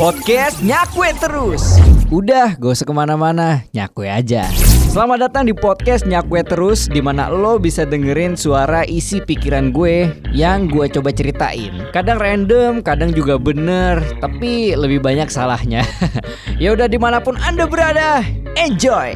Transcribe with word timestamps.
Podcast 0.00 0.64
Nyakwe 0.64 1.12
Terus. 1.20 1.76
Udah 2.08 2.56
gak 2.56 2.72
usah 2.72 2.88
ke 2.88 2.94
mana-mana. 2.96 3.68
Nyakwe 3.76 4.08
aja. 4.08 4.48
Selamat 4.88 5.28
datang 5.28 5.44
di 5.44 5.52
podcast 5.52 6.08
Nyakwe 6.08 6.40
Terus 6.40 6.88
Di 6.88 7.04
mana 7.04 7.28
lo 7.28 7.60
bisa 7.60 7.84
dengerin 7.84 8.32
suara 8.32 8.88
isi 8.88 9.20
pikiran 9.20 9.68
gue 9.68 10.08
Yang 10.32 10.72
gue 10.72 10.86
coba 10.96 11.12
ceritain. 11.12 11.84
Kadang 11.92 12.16
random, 12.16 12.80
kadang 12.80 13.12
juga 13.12 13.36
bener 13.36 14.00
Tapi 14.24 14.72
lebih 14.72 15.04
banyak 15.04 15.28
salahnya. 15.28 15.84
Ya 16.56 16.72
udah 16.72 16.88
di 16.88 16.96
mana 16.96 17.20
pun 17.20 17.36
anda 17.36 17.68
berada 17.68 18.24
Enjoy! 18.56 19.12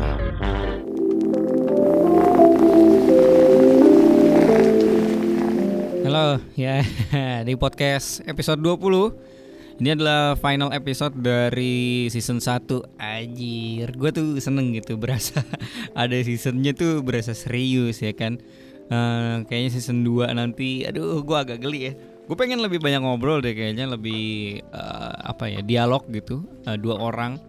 Halo, 6.04 6.44
ya 6.52 6.84
di 7.48 7.56
podcast 7.56 8.20
episode 8.28 8.60
20 8.60 9.33
Ini 9.75 9.98
adalah 9.98 10.38
final 10.38 10.70
episode 10.70 11.18
dari 11.18 12.07
season 12.07 12.39
1 12.39 12.94
Anjir, 12.94 13.90
gue 13.90 14.11
tuh 14.14 14.39
seneng 14.39 14.71
gitu 14.71 14.94
berasa 15.03 15.43
Ada 15.98 16.22
seasonnya 16.22 16.79
tuh 16.79 17.03
berasa 17.03 17.35
serius 17.35 17.98
ya 17.98 18.14
kan? 18.14 18.39
Eh, 18.86 19.36
Kayaknya 19.50 19.71
season 19.75 20.07
2 20.07 20.31
nanti, 20.31 20.86
aduh 20.86 21.26
gue 21.26 21.36
agak 21.36 21.58
geli 21.58 21.90
ya. 21.90 21.93
Gue 22.25 22.36
pengen 22.39 22.62
lebih 22.62 22.79
banyak 22.79 23.03
ngobrol 23.03 23.43
deh 23.43 23.50
kayaknya 23.50 23.90
lebih 23.90 24.62
eh, 24.62 25.14
apa 25.26 25.50
ya 25.50 25.58
dialog 25.58 26.06
gitu 26.06 26.46
eh, 26.70 26.79
Dua 26.79 26.95
orang. 27.03 27.43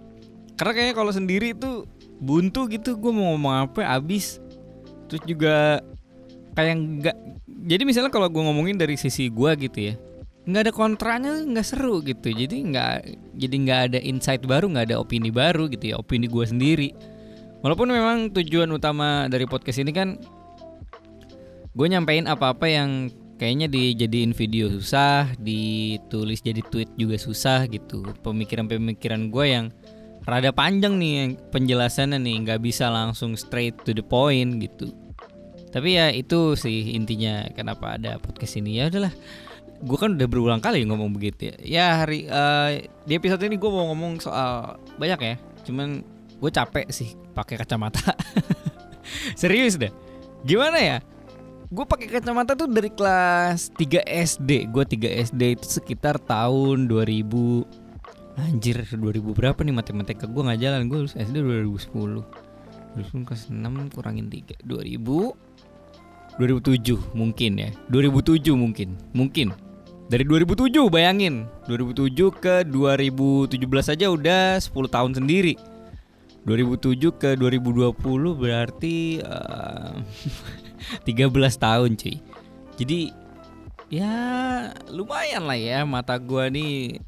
Karena 0.58 0.72
kayaknya 0.74 0.96
kalau 0.98 1.14
sendiri 1.14 1.54
tuh 1.54 1.86
buntu 2.18 2.66
gitu 2.74 2.98
gue 2.98 3.12
mau 3.14 3.38
ngomong 3.38 3.70
apa 3.70 3.86
abis. 3.86 4.42
Terus 5.06 5.22
juga 5.30 5.78
kayak 6.58 6.74
nggak 6.74 7.18
jadi 7.70 7.84
misalnya 7.86 8.10
kalau 8.10 8.34
gue 8.34 8.42
ngomongin 8.42 8.82
dari 8.82 8.98
sisi 8.98 9.30
gue 9.30 9.52
gitu 9.62 9.94
ya 9.94 9.96
nggak 10.46 10.62
ada 10.70 10.74
kontranya 10.74 11.32
nggak 11.42 11.66
seru 11.66 12.06
gitu. 12.06 12.30
Jadi 12.30 12.70
nggak 12.70 12.96
jadi 13.34 13.56
nggak 13.66 13.80
ada 13.92 14.00
insight 14.02 14.46
baru 14.46 14.70
nggak 14.70 14.94
ada 14.94 14.98
opini 15.02 15.34
baru 15.34 15.66
gitu 15.70 15.94
ya 15.94 15.96
opini 15.98 16.30
gue 16.30 16.46
sendiri. 16.46 16.90
Walaupun 17.66 17.90
memang 17.90 18.30
tujuan 18.30 18.70
utama 18.70 19.26
dari 19.26 19.50
podcast 19.50 19.82
ini 19.82 19.90
kan 19.90 20.22
gue 21.74 21.88
nyampein 21.90 22.30
apa-apa 22.30 22.70
yang 22.70 23.10
kayaknya 23.42 23.68
dijadiin 23.68 24.32
video 24.32 24.72
susah 24.72 25.34
ditulis 25.42 26.40
jadi 26.46 26.62
tweet 26.70 26.94
juga 26.94 27.18
susah 27.18 27.66
gitu. 27.66 28.06
Pemikiran-pemikiran 28.22 29.34
gue 29.34 29.46
yang 29.50 29.74
rada 30.30 30.54
panjang 30.54 30.98
nih 31.02 31.42
penjelasannya 31.50 32.22
nih 32.22 32.36
nggak 32.46 32.62
bisa 32.62 32.90
langsung 32.94 33.34
straight 33.34 33.74
to 33.82 33.98
the 33.98 34.06
point 34.06 34.62
gitu. 34.62 34.94
Tapi 35.74 36.00
ya 36.00 36.08
itu 36.14 36.56
sih 36.56 36.96
intinya 36.96 37.50
kenapa 37.52 38.00
ada 38.00 38.16
podcast 38.22 38.56
ini. 38.62 38.80
Ya 38.80 38.88
udahlah 38.88 39.12
gue 39.84 39.98
kan 40.00 40.16
udah 40.16 40.28
berulang 40.30 40.62
kali 40.64 40.86
ngomong 40.88 41.12
begitu 41.12 41.52
ya. 41.52 41.56
Ya 41.62 41.88
hari 42.04 42.30
eh, 42.30 42.88
di 43.04 43.14
episode 43.18 43.44
ini 43.44 43.60
gue 43.60 43.72
mau 43.72 43.92
ngomong 43.92 44.24
soal 44.24 44.80
banyak 44.96 45.20
ya. 45.20 45.36
Cuman 45.68 46.06
gue 46.40 46.52
capek 46.52 46.88
sih 46.94 47.18
pakai 47.36 47.60
kacamata. 47.60 48.16
Serius 49.40 49.76
deh. 49.76 49.92
Gimana 50.48 50.80
ya? 50.80 50.98
Gue 51.68 51.84
pakai 51.84 52.08
kacamata 52.08 52.54
tuh 52.54 52.70
dari 52.70 52.94
kelas 52.94 53.74
3 53.76 54.06
SD 54.06 54.70
gue 54.70 54.84
3 54.86 55.26
SD 55.34 55.42
itu 55.60 55.68
sekitar 55.68 56.22
tahun 56.22 56.88
2000 56.88 57.84
anjir 58.36 58.84
2000 58.84 59.00
berapa 59.32 59.60
nih 59.64 59.76
matematika 59.76 60.26
gue 60.30 60.42
nggak 60.46 60.62
jalan. 60.62 60.82
Gue 60.88 60.98
lulus 61.04 61.18
SD 61.18 61.44
2010 61.44 62.24
lulus 62.96 63.12
kelas 63.12 63.52
6 63.52 63.92
kurangin 63.92 64.32
3 64.32 64.64
2000 64.64 65.45
2007 66.38 67.00
mungkin 67.16 67.52
ya. 67.60 67.70
2007 67.92 68.56
mungkin. 68.56 69.00
Mungkin. 69.16 69.56
Dari 70.12 70.22
2007 70.28 70.92
bayangin. 70.92 71.48
2007 71.66 72.30
ke 72.38 72.56
2017 72.68 73.94
aja 73.96 74.08
udah 74.12 74.60
10 74.60 74.70
tahun 74.92 75.12
sendiri. 75.16 75.56
2007 76.46 77.10
ke 77.18 77.30
2020 77.34 77.98
berarti 78.38 79.18
eh, 79.18 79.94
13 81.10 81.34
tahun 81.58 81.98
cuy. 81.98 82.16
Jadi 82.76 83.00
ya 83.90 84.14
lumayan 84.92 85.50
lah 85.50 85.58
ya 85.58 85.82
mata 85.88 86.20
gua 86.22 86.52
nih. 86.52 87.02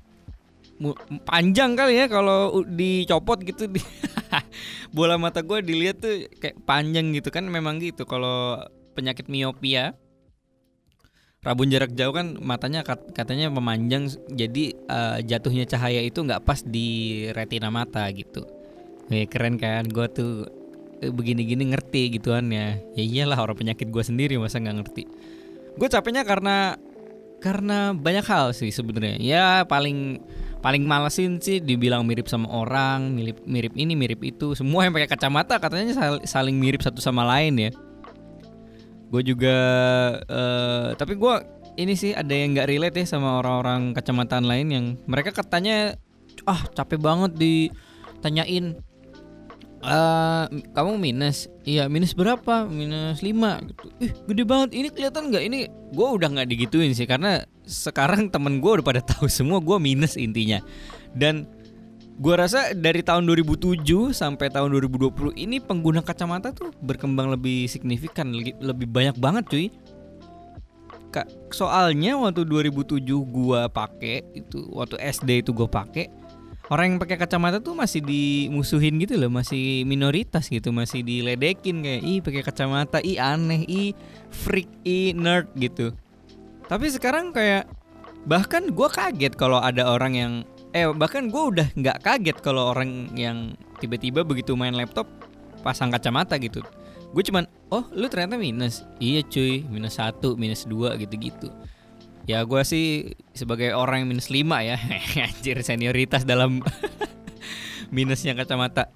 Panjang 1.25 1.73
kali 1.77 2.01
ya 2.01 2.05
kalau 2.09 2.65
dicopot 2.65 3.43
gitu. 3.45 3.69
Di 3.69 3.81
bola 4.95 5.21
mata 5.21 5.45
gua 5.45 5.61
dilihat 5.61 6.01
tuh 6.01 6.25
kayak 6.41 6.57
panjang 6.65 7.13
gitu 7.13 7.29
kan 7.29 7.45
memang 7.45 7.77
gitu. 7.77 8.09
Kalau 8.09 8.65
penyakit 8.97 9.29
miopia. 9.29 9.93
Rabun 11.45 11.69
jarak 11.69 11.93
jauh 11.93 12.11
kan 12.11 12.33
matanya 12.41 12.81
kat- 12.81 13.13
katanya 13.13 13.53
memanjang 13.53 14.09
jadi 14.33 14.73
eh, 14.73 15.17
jatuhnya 15.21 15.69
cahaya 15.69 16.01
itu 16.01 16.25
nggak 16.25 16.41
pas 16.41 16.65
di 16.65 17.23
retina 17.31 17.69
mata 17.69 18.09
gitu. 18.09 18.41
Keren 19.07 19.55
kan? 19.61 19.85
Gua 19.87 20.09
tuh 20.09 20.49
eh, 20.99 21.13
begini-gini 21.13 21.71
ngerti 21.71 22.17
gituan 22.17 22.49
ya 22.49 22.81
ya 22.97 23.03
iyalah 23.05 23.37
orang 23.37 23.55
penyakit 23.55 23.87
gua 23.93 24.01
sendiri 24.01 24.35
masa 24.41 24.57
nggak 24.57 24.77
ngerti. 24.81 25.03
Gue 25.77 25.87
capeknya 25.93 26.25
karena 26.25 26.73
karena 27.37 27.93
banyak 27.93 28.25
hal 28.25 28.49
sih 28.57 28.73
sebenarnya. 28.73 29.21
Ya 29.21 29.45
paling 29.69 30.17
paling 30.59 30.83
malesin 30.89 31.37
sih 31.37 31.61
dibilang 31.61 32.01
mirip 32.01 32.25
sama 32.25 32.49
orang 32.49 33.13
mirip 33.13 33.45
mirip 33.45 33.77
ini 33.77 33.93
mirip 33.93 34.25
itu. 34.25 34.57
Semua 34.57 34.89
yang 34.89 34.91
pakai 34.97 35.05
kacamata 35.05 35.61
katanya 35.61 35.93
sal- 35.93 36.25
saling 36.25 36.57
mirip 36.57 36.81
satu 36.81 36.97
sama 36.97 37.21
lain 37.23 37.55
ya 37.61 37.71
gue 39.07 39.21
juga 39.23 39.57
eh, 40.27 40.89
tapi 40.99 41.15
gue 41.15 41.35
ini 41.77 41.93
sih 41.93 42.11
ada 42.11 42.33
yang 42.33 42.57
nggak 42.57 42.67
relate 42.67 42.97
ya 42.99 43.05
sama 43.05 43.39
orang-orang 43.39 43.93
kacamataan 43.93 44.45
lain 44.49 44.67
yang 44.73 44.85
mereka 45.05 45.29
katanya 45.31 45.95
ah 46.49 46.65
capek 46.73 46.97
banget 46.97 47.31
ditanyain. 47.37 48.81
Eh 49.77 50.45
kamu 50.73 50.97
minus? 50.97 51.45
Iya 51.63 51.85
minus 51.85 52.17
berapa? 52.17 52.65
Minus 52.65 53.21
5 53.21 53.69
gitu. 53.69 53.85
Ih 54.01 54.11
gede 54.25 54.43
banget. 54.43 54.69
Ini 54.73 54.87
kelihatan 54.89 55.29
nggak? 55.29 55.43
Ini 55.45 55.59
gue 55.93 56.07
udah 56.17 56.27
nggak 56.33 56.49
digituin 56.49 56.97
sih 56.97 57.05
karena 57.05 57.45
sekarang 57.63 58.33
temen 58.33 58.57
gue 58.57 58.71
udah 58.81 58.85
pada 58.85 59.01
tahu 59.13 59.29
semua 59.29 59.61
gue 59.61 59.77
minus 59.77 60.17
intinya. 60.17 60.59
Dan 61.13 61.45
gue 62.17 62.33
rasa 62.33 62.73
dari 62.73 63.05
tahun 63.05 63.29
2007 63.29 63.85
sampai 64.09 64.49
tahun 64.49 64.73
2020 64.73 65.37
ini 65.37 65.61
pengguna 65.61 66.01
kacamata 66.01 66.49
tuh 66.49 66.73
berkembang 66.81 67.29
lebih 67.29 67.69
signifikan 67.69 68.33
lebih, 68.33 68.89
banyak 68.89 69.15
banget 69.21 69.43
cuy. 69.45 69.67
Kak, 71.13 71.29
soalnya 71.53 72.17
waktu 72.19 72.43
2007 72.43 72.99
gua 73.31 73.71
pakai 73.71 74.27
itu 74.35 74.65
waktu 74.75 74.99
SD 74.99 75.45
itu 75.45 75.55
gue 75.55 75.69
pakai 75.69 76.11
orang 76.67 76.93
yang 76.93 76.99
pakai 76.99 77.15
kacamata 77.15 77.63
tuh 77.63 77.79
masih 77.79 78.03
dimusuhin 78.03 78.99
gitu 78.99 79.15
loh 79.15 79.31
masih 79.31 79.87
minoritas 79.87 80.51
gitu 80.51 80.75
masih 80.75 81.07
diledekin 81.07 81.79
kayak 81.79 82.03
ih 82.03 82.19
pakai 82.19 82.43
kacamata 82.43 82.99
ih 82.99 83.15
aneh 83.23 83.63
ih 83.71 83.95
freak 84.33 84.67
ih 84.83 85.15
nerd 85.15 85.47
gitu. 85.55 85.95
Tapi 86.67 86.91
sekarang 86.91 87.31
kayak 87.31 87.71
bahkan 88.27 88.67
gua 88.75 88.91
kaget 88.91 89.37
kalau 89.39 89.63
ada 89.63 89.87
orang 89.87 90.13
yang 90.17 90.33
eh 90.77 90.85
bahkan 90.93 91.33
gue 91.33 91.43
udah 91.57 91.67
nggak 91.73 92.05
kaget 92.05 92.37
kalau 92.45 92.69
orang 92.69 93.09
yang 93.17 93.57
tiba-tiba 93.81 94.21
begitu 94.21 94.53
main 94.53 94.77
laptop 94.77 95.09
pasang 95.65 95.89
kacamata 95.89 96.37
gitu. 96.37 96.61
Gue 97.17 97.23
cuman 97.25 97.49
oh 97.73 97.81
lu 97.97 98.05
ternyata 98.05 98.37
minus. 98.37 98.85
Iya 99.01 99.25
cuy 99.25 99.65
minus 99.65 99.97
satu 99.97 100.37
minus 100.37 100.69
dua 100.69 100.93
gitu-gitu. 101.01 101.49
Ya 102.29 102.45
gue 102.45 102.61
sih 102.61 103.15
sebagai 103.31 103.71
orang 103.71 104.03
yang 104.03 104.09
minus 104.11 104.27
5 104.27 104.43
ya 104.59 104.75
anjir 105.31 105.57
senioritas 105.63 106.27
dalam 106.27 106.61
minusnya 107.95 108.37
kacamata. 108.37 108.91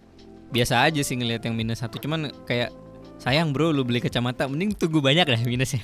Biasa 0.52 0.84
aja 0.84 1.00
sih 1.00 1.16
ngelihat 1.16 1.48
yang 1.48 1.56
minus 1.56 1.80
satu 1.80 1.96
cuman 1.98 2.28
kayak 2.44 2.76
sayang 3.24 3.56
bro 3.56 3.72
lu 3.72 3.88
beli 3.88 4.04
kacamata 4.04 4.52
mending 4.52 4.76
tunggu 4.76 5.00
banyak 5.00 5.24
dah 5.24 5.42
minusnya. 5.48 5.80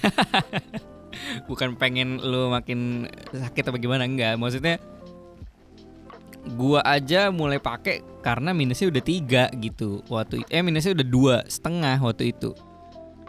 Bukan 1.50 1.80
pengen 1.80 2.19
lu 2.19 2.52
makin 2.52 3.07
sakit 3.31 3.72
apa 3.72 3.80
gimana 3.80 4.03
enggak. 4.03 4.36
Maksudnya 4.36 4.84
gua 6.55 6.79
aja 6.85 7.27
mulai 7.33 7.59
pakai 7.59 8.05
karena 8.23 8.55
minusnya 8.55 8.88
udah 8.88 9.03
tiga 9.03 9.44
gitu. 9.59 10.05
Waktu 10.07 10.47
eh 10.47 10.63
minusnya 10.63 10.95
udah 10.95 11.07
dua 11.07 11.35
setengah 11.47 11.99
waktu 11.99 12.31
itu. 12.31 12.55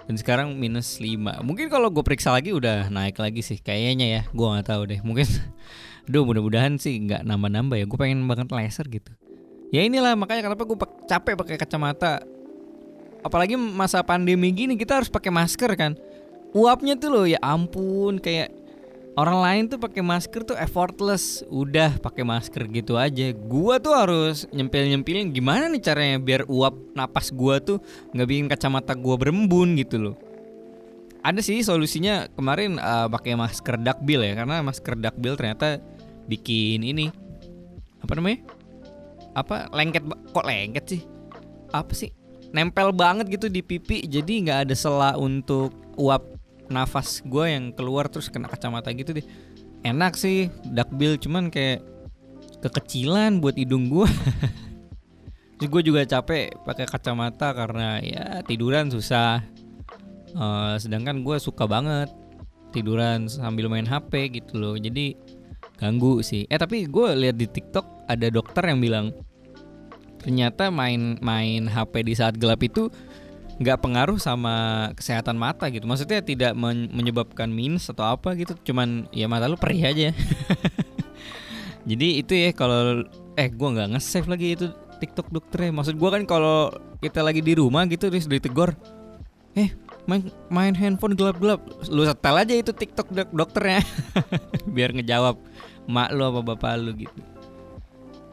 Dan 0.09 0.17
sekarang 0.17 0.57
minus 0.57 0.97
5 1.05 1.45
mungkin 1.45 1.69
kalau 1.69 1.93
gue 1.93 2.01
periksa 2.01 2.33
lagi 2.33 2.57
udah 2.57 2.89
naik 2.89 3.21
lagi 3.21 3.45
sih 3.45 3.61
kayaknya 3.61 4.07
ya. 4.09 4.23
Gua 4.33 4.57
nggak 4.57 4.67
tahu 4.73 4.83
deh. 4.89 5.01
Mungkin 5.05 5.29
Duh 6.09 6.25
mudah-mudahan 6.25 6.81
sih 6.81 6.97
nggak 7.05 7.29
nambah-nambah 7.29 7.77
ya. 7.77 7.85
Gue 7.85 7.99
pengen 8.01 8.25
banget 8.25 8.49
laser 8.49 8.89
gitu. 8.89 9.13
Ya 9.69 9.85
inilah 9.85 10.17
makanya 10.17 10.49
kenapa 10.49 10.65
gue 10.65 10.79
capek 11.05 11.37
pakai 11.37 11.57
kacamata. 11.61 12.25
Apalagi 13.21 13.61
masa 13.61 14.01
pandemi 14.01 14.49
gini 14.49 14.81
kita 14.81 15.05
harus 15.05 15.13
pakai 15.13 15.29
masker 15.29 15.69
kan. 15.77 15.93
Uapnya 16.57 16.97
tuh 16.97 17.13
loh 17.13 17.27
ya 17.29 17.37
ampun 17.45 18.17
kayak 18.17 18.49
orang 19.19 19.39
lain 19.43 19.63
tuh 19.67 19.83
pakai 19.83 19.99
masker 19.99 20.47
tuh 20.47 20.55
effortless. 20.55 21.43
Udah 21.51 21.99
pakai 21.99 22.23
masker 22.23 22.71
gitu 22.71 22.95
aja. 22.95 23.35
Gua 23.35 23.83
tuh 23.83 23.99
harus 23.99 24.47
nyempil 24.55 24.87
nyempilin 24.87 25.35
gimana 25.35 25.67
nih 25.67 25.83
caranya 25.83 26.23
biar 26.23 26.47
uap 26.47 26.95
napas 26.95 27.35
gua 27.35 27.59
tuh 27.59 27.83
nggak 28.15 28.29
bikin 28.31 28.47
kacamata 28.47 28.95
gua 28.95 29.19
berembun 29.19 29.75
gitu 29.75 29.99
loh. 29.99 30.17
Ada 31.27 31.43
sih 31.43 31.67
solusinya 31.67 32.31
kemarin 32.39 32.79
eh, 32.79 33.07
pakai 33.11 33.35
masker 33.35 33.83
duckbill 33.83 34.23
ya 34.23 34.39
karena 34.39 34.63
masker 34.63 34.95
duckbill 34.95 35.35
ternyata 35.35 35.83
bikin 36.31 36.87
ini 36.87 37.11
apa 37.99 38.15
namanya? 38.15 38.47
Apa 39.35 39.67
lengket 39.75 40.07
kok 40.31 40.47
lengket 40.47 40.85
sih? 40.87 41.03
Apa 41.75 41.91
sih? 41.93 42.15
Nempel 42.55 42.95
banget 42.97 43.29
gitu 43.29 43.51
di 43.51 43.61
pipi 43.61 44.07
jadi 44.07 44.33
nggak 44.47 44.59
ada 44.71 44.75
sela 44.79 45.19
untuk 45.21 45.75
uap 46.01 46.38
nafas 46.69 47.25
gue 47.25 47.45
yang 47.49 47.73
keluar 47.73 48.09
terus 48.09 48.29
kena 48.33 48.49
kacamata 48.49 48.93
gitu 48.93 49.17
deh 49.17 49.27
enak 49.83 50.15
sih 50.15 50.53
dakbil 50.69 51.17
cuman 51.21 51.49
kayak 51.53 51.85
kekecilan 52.63 53.39
buat 53.43 53.55
hidung 53.57 53.89
gue 53.91 54.09
Terus 55.59 55.75
gue 55.75 55.91
juga 55.91 56.07
capek 56.07 56.55
pakai 56.63 56.87
kacamata 56.87 57.51
karena 57.51 57.99
ya 57.99 58.47
tiduran 58.47 58.95
susah. 58.95 59.43
Uh, 60.39 60.79
sedangkan 60.79 61.27
gue 61.27 61.35
suka 61.43 61.67
banget 61.67 62.15
tiduran 62.71 63.27
sambil 63.27 63.67
main 63.67 63.83
HP 63.83 64.39
gitu 64.39 64.55
loh. 64.55 64.79
Jadi 64.79 65.19
ganggu 65.75 66.23
sih. 66.23 66.47
Eh 66.47 66.63
tapi 66.63 66.87
gue 66.87 67.09
lihat 67.19 67.35
di 67.35 67.51
TikTok 67.51 68.07
ada 68.07 68.31
dokter 68.31 68.71
yang 68.71 68.79
bilang 68.79 69.11
ternyata 70.23 70.71
main 70.71 71.19
main 71.19 71.67
HP 71.67 72.07
di 72.07 72.15
saat 72.15 72.39
gelap 72.39 72.63
itu 72.63 72.87
nggak 73.59 73.79
pengaruh 73.83 74.19
sama 74.23 74.89
kesehatan 74.95 75.35
mata 75.35 75.67
gitu. 75.71 75.85
Maksudnya 75.85 76.23
tidak 76.23 76.55
men 76.55 76.91
menyebabkan 76.95 77.51
minus 77.51 77.91
atau 77.91 78.07
apa 78.15 78.39
gitu. 78.39 78.55
Cuman 78.71 79.11
ya 79.11 79.27
mata 79.27 79.51
lu 79.51 79.59
perih 79.59 79.83
aja. 79.91 80.09
Jadi 81.89 82.23
itu 82.23 82.33
ya 82.35 82.51
kalau 82.55 83.03
eh 83.35 83.49
gue 83.51 83.69
nggak 83.69 83.99
nge-save 83.99 84.29
lagi 84.31 84.47
itu 84.55 84.67
TikTok 84.99 85.31
dokternya. 85.31 85.75
Maksud 85.75 85.95
gue 85.99 86.11
kan 86.11 86.23
kalau 86.27 86.71
kita 87.03 87.23
lagi 87.23 87.43
di 87.43 87.55
rumah 87.55 87.87
gitu 87.87 88.11
terus 88.11 88.27
ditegor, 88.27 88.75
eh 89.55 89.71
main 90.11 90.27
main 90.51 90.75
handphone 90.75 91.15
gelap-gelap, 91.15 91.63
lu 91.87 92.03
setel 92.03 92.35
aja 92.35 92.55
itu 92.59 92.75
TikTok 92.75 93.09
dok 93.15 93.31
dokternya, 93.31 93.87
biar 94.75 94.91
ngejawab 94.91 95.39
mak 95.87 96.11
lu 96.11 96.23
apa 96.27 96.41
bapak 96.43 96.73
lu 96.83 96.91
gitu. 96.99 97.21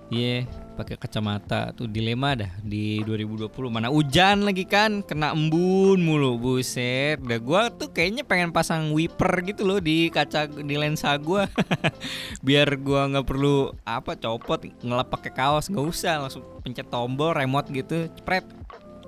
Iya, 0.10 0.46
yeah, 0.46 0.65
pakai 0.76 1.00
kacamata 1.00 1.72
tuh 1.72 1.88
dilema 1.88 2.36
dah 2.36 2.52
di 2.60 3.00
2020. 3.08 3.50
Mana 3.72 3.88
hujan 3.88 4.44
lagi 4.44 4.68
kan, 4.68 5.00
kena 5.02 5.32
embun 5.32 6.04
mulu, 6.04 6.36
buset. 6.36 7.24
Dah 7.24 7.40
gua 7.40 7.72
tuh 7.72 7.90
kayaknya 7.96 8.28
pengen 8.28 8.52
pasang 8.52 8.92
wiper 8.92 9.42
gitu 9.48 9.64
loh 9.64 9.80
di 9.80 10.12
kaca 10.12 10.52
di 10.52 10.76
lensa 10.76 11.16
gua. 11.16 11.48
Biar 12.46 12.76
gua 12.76 13.08
nggak 13.08 13.26
perlu 13.26 13.72
apa 13.88 14.20
copot 14.20 14.60
ngelap 14.84 15.08
pakai 15.08 15.32
kaos, 15.32 15.72
nggak 15.72 15.86
usah 15.88 16.28
langsung 16.28 16.44
pencet 16.62 16.92
tombol 16.92 17.32
remote 17.32 17.72
gitu, 17.72 18.12
cepret 18.12 18.44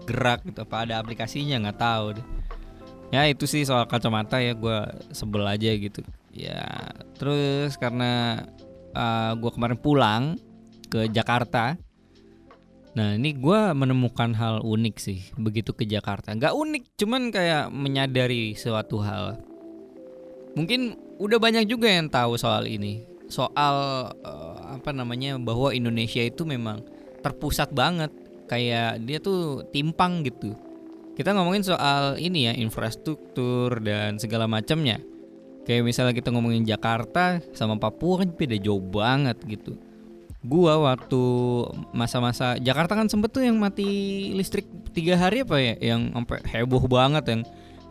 gerak 0.07 0.39
gitu 0.47 0.63
apa 0.63 0.87
ada 0.87 1.03
aplikasinya 1.03 1.67
nggak 1.67 1.79
tahu 1.83 2.05
deh. 2.15 2.27
Ya 3.11 3.27
itu 3.27 3.43
sih 3.43 3.67
soal 3.67 3.83
kacamata 3.85 4.39
ya 4.39 4.55
gua 4.55 4.87
sebel 5.11 5.43
aja 5.43 5.71
gitu. 5.75 5.99
Ya 6.31 6.95
terus 7.19 7.75
karena 7.75 8.43
uh, 8.95 9.35
gua 9.35 9.51
kemarin 9.51 9.75
pulang 9.75 10.23
ke 10.87 11.11
Jakarta. 11.11 11.75
Nah 12.97 13.13
ini 13.13 13.37
gue 13.37 13.59
menemukan 13.77 14.33
hal 14.33 14.65
unik 14.65 14.95
sih 14.97 15.19
begitu 15.37 15.75
ke 15.75 15.85
Jakarta. 15.85 16.33
Gak 16.33 16.55
unik, 16.57 16.97
cuman 16.97 17.29
kayak 17.29 17.69
menyadari 17.69 18.57
suatu 18.57 18.97
hal. 19.05 19.37
Mungkin 20.57 20.97
udah 21.21 21.37
banyak 21.37 21.69
juga 21.69 21.93
yang 21.93 22.09
tahu 22.09 22.33
soal 22.41 22.65
ini. 22.65 23.05
Soal 23.29 23.75
uh, 24.25 24.57
apa 24.73 24.89
namanya 24.95 25.37
bahwa 25.37 25.69
Indonesia 25.75 26.25
itu 26.25 26.41
memang 26.41 26.81
terpusat 27.21 27.69
banget. 27.69 28.09
Kayak 28.49 29.03
dia 29.05 29.21
tuh 29.21 29.67
timpang 29.69 30.25
gitu. 30.25 30.57
Kita 31.13 31.37
ngomongin 31.37 31.61
soal 31.61 32.17
ini 32.17 32.49
ya 32.49 32.53
infrastruktur 32.57 33.77
dan 33.83 34.17
segala 34.17 34.49
macamnya. 34.49 34.97
Kayak 35.67 35.83
misalnya 35.85 36.15
kita 36.15 36.31
ngomongin 36.33 36.63
Jakarta 36.63 37.43
sama 37.53 37.75
Papua 37.77 38.23
kan 38.23 38.31
beda 38.33 38.55
jauh 38.57 38.79
banget 38.79 39.37
gitu 39.45 39.75
gua 40.47 40.79
waktu 40.79 41.21
masa-masa 41.91 42.55
Jakarta 42.57 42.95
kan 42.95 43.11
sempet 43.11 43.35
tuh 43.35 43.43
yang 43.43 43.59
mati 43.59 43.85
listrik 44.33 44.65
tiga 44.95 45.19
hari 45.19 45.43
apa 45.43 45.59
ya? 45.59 45.75
Yang 45.77 46.01
sampai 46.15 46.39
heboh 46.47 46.83
banget 46.87 47.23
yang 47.27 47.41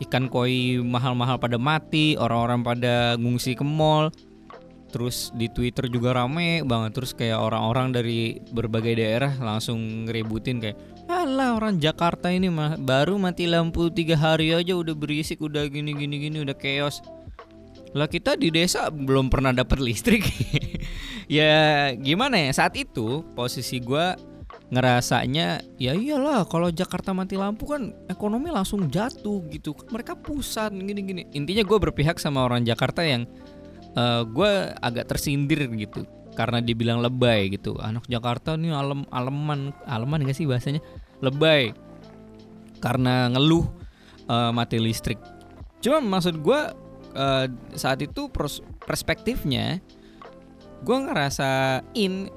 ikan 0.09 0.29
koi 0.33 0.81
mahal-mahal 0.81 1.37
pada 1.37 1.61
mati 1.61 2.17
orang-orang 2.17 2.61
pada 2.65 2.95
ngungsi 3.21 3.55
ke 3.55 3.65
mall. 3.65 4.09
Terus 4.87 5.29
di 5.37 5.53
Twitter 5.53 5.93
juga 5.93 6.17
rame 6.17 6.65
banget 6.65 6.97
terus 6.97 7.13
kayak 7.13 7.37
orang-orang 7.37 7.93
dari 7.93 8.41
berbagai 8.49 8.97
daerah 8.97 9.35
langsung 9.37 10.09
ngeributin 10.09 10.63
kayak 10.63 10.79
alah 11.07 11.55
orang 11.55 11.79
Jakarta 11.79 12.33
ini 12.33 12.51
mah 12.51 12.75
baru 12.81 13.15
mati 13.21 13.47
lampu 13.47 13.93
tiga 13.93 14.19
hari 14.19 14.51
aja 14.51 14.75
udah 14.75 14.95
berisik 14.95 15.39
udah 15.39 15.69
gini 15.71 15.95
gini 15.95 16.17
gini 16.27 16.43
udah 16.43 16.57
chaos 16.57 16.99
lah 17.97 18.13
kita 18.13 18.37
di 18.37 18.53
desa 18.53 18.93
belum 18.93 19.33
pernah 19.33 19.57
dapat 19.57 19.81
listrik. 19.81 20.25
Ya 21.27 21.91
gimana 21.99 22.39
ya? 22.39 22.55
Saat 22.55 22.79
itu 22.79 23.27
posisi 23.35 23.83
gue 23.83 24.15
ngerasanya 24.71 25.63
ya 25.75 25.95
iyalah 25.95 26.47
kalau 26.47 26.71
Jakarta 26.71 27.15
mati 27.15 27.35
lampu 27.35 27.67
kan 27.67 27.91
ekonomi 28.07 28.47
langsung 28.47 28.87
jatuh 28.87 29.43
gitu. 29.51 29.75
Mereka 29.91 30.23
pusat 30.23 30.71
gini-gini. 30.71 31.27
Intinya 31.35 31.67
gue 31.67 31.79
berpihak 31.83 32.23
sama 32.23 32.47
orang 32.47 32.63
Jakarta 32.63 33.03
yang 33.03 33.27
uh, 33.99 34.23
eh, 34.23 34.23
gue 34.23 34.51
agak 34.79 35.11
tersindir 35.11 35.67
gitu. 35.75 36.07
Karena 36.39 36.63
dibilang 36.63 37.03
lebay 37.03 37.51
gitu. 37.51 37.75
Anak 37.83 38.07
Jakarta 38.07 38.55
nih 38.55 38.71
alem 38.71 39.03
aleman 39.11 39.75
aleman 39.83 40.23
gak 40.31 40.39
sih 40.39 40.47
bahasanya? 40.47 40.79
Lebay. 41.27 41.75
Karena 42.79 43.35
ngeluh 43.35 43.67
uh, 44.31 44.55
mati 44.55 44.79
listrik. 44.79 45.19
Cuma 45.83 45.99
maksud 45.99 46.39
gue 46.39 46.61
uh, 47.17 47.47
saat 47.73 48.05
itu 48.05 48.29
perspektifnya 48.85 49.81
gue 50.85 50.99
ngerasa 51.09 51.81
in 51.97 52.29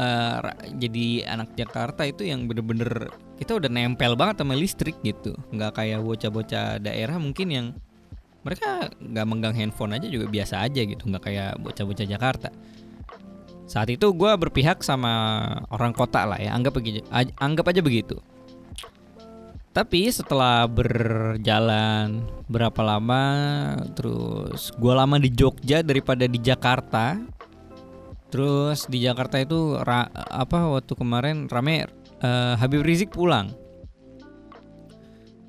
uh, 0.00 0.40
jadi 0.80 1.28
anak 1.28 1.52
Jakarta 1.54 2.08
itu 2.08 2.24
yang 2.24 2.48
bener-bener 2.48 3.12
kita 3.36 3.58
udah 3.58 3.68
nempel 3.68 4.16
banget 4.16 4.42
sama 4.42 4.54
listrik 4.56 4.96
gitu. 5.04 5.36
Nggak 5.52 5.82
kayak 5.82 6.00
bocah-bocah 6.00 6.80
daerah 6.80 7.18
mungkin 7.20 7.48
yang 7.52 7.66
mereka 8.42 8.90
nggak 8.98 9.26
megang 9.28 9.54
handphone 9.54 9.94
aja 9.94 10.10
juga 10.10 10.26
biasa 10.26 10.66
aja 10.66 10.82
gitu 10.82 11.02
nggak 11.06 11.22
kayak 11.22 11.52
bocah-bocah 11.60 12.06
Jakarta. 12.08 12.48
Saat 13.68 13.88
itu 13.94 14.10
gue 14.12 14.32
berpihak 14.36 14.82
sama 14.82 15.12
orang 15.70 15.94
kota 15.94 16.26
lah 16.26 16.36
ya 16.40 16.52
anggap 16.52 16.76
begitu 16.76 17.04
anggap 17.38 17.72
aja 17.72 17.80
begitu 17.80 18.20
tapi 19.72 20.12
setelah 20.12 20.68
berjalan 20.68 22.28
berapa 22.44 22.76
lama, 22.84 23.24
terus 23.96 24.68
gue 24.76 24.92
lama 24.92 25.16
di 25.16 25.32
Jogja 25.32 25.80
daripada 25.80 26.28
di 26.28 26.36
Jakarta. 26.36 27.16
Terus 28.28 28.84
di 28.88 29.00
Jakarta 29.00 29.40
itu 29.40 29.76
ra, 29.80 30.08
apa 30.12 30.68
waktu 30.76 30.92
kemarin 30.92 31.48
rame 31.48 31.88
uh, 32.20 32.56
Habib 32.60 32.84
Rizik 32.84 33.12
pulang. 33.16 33.52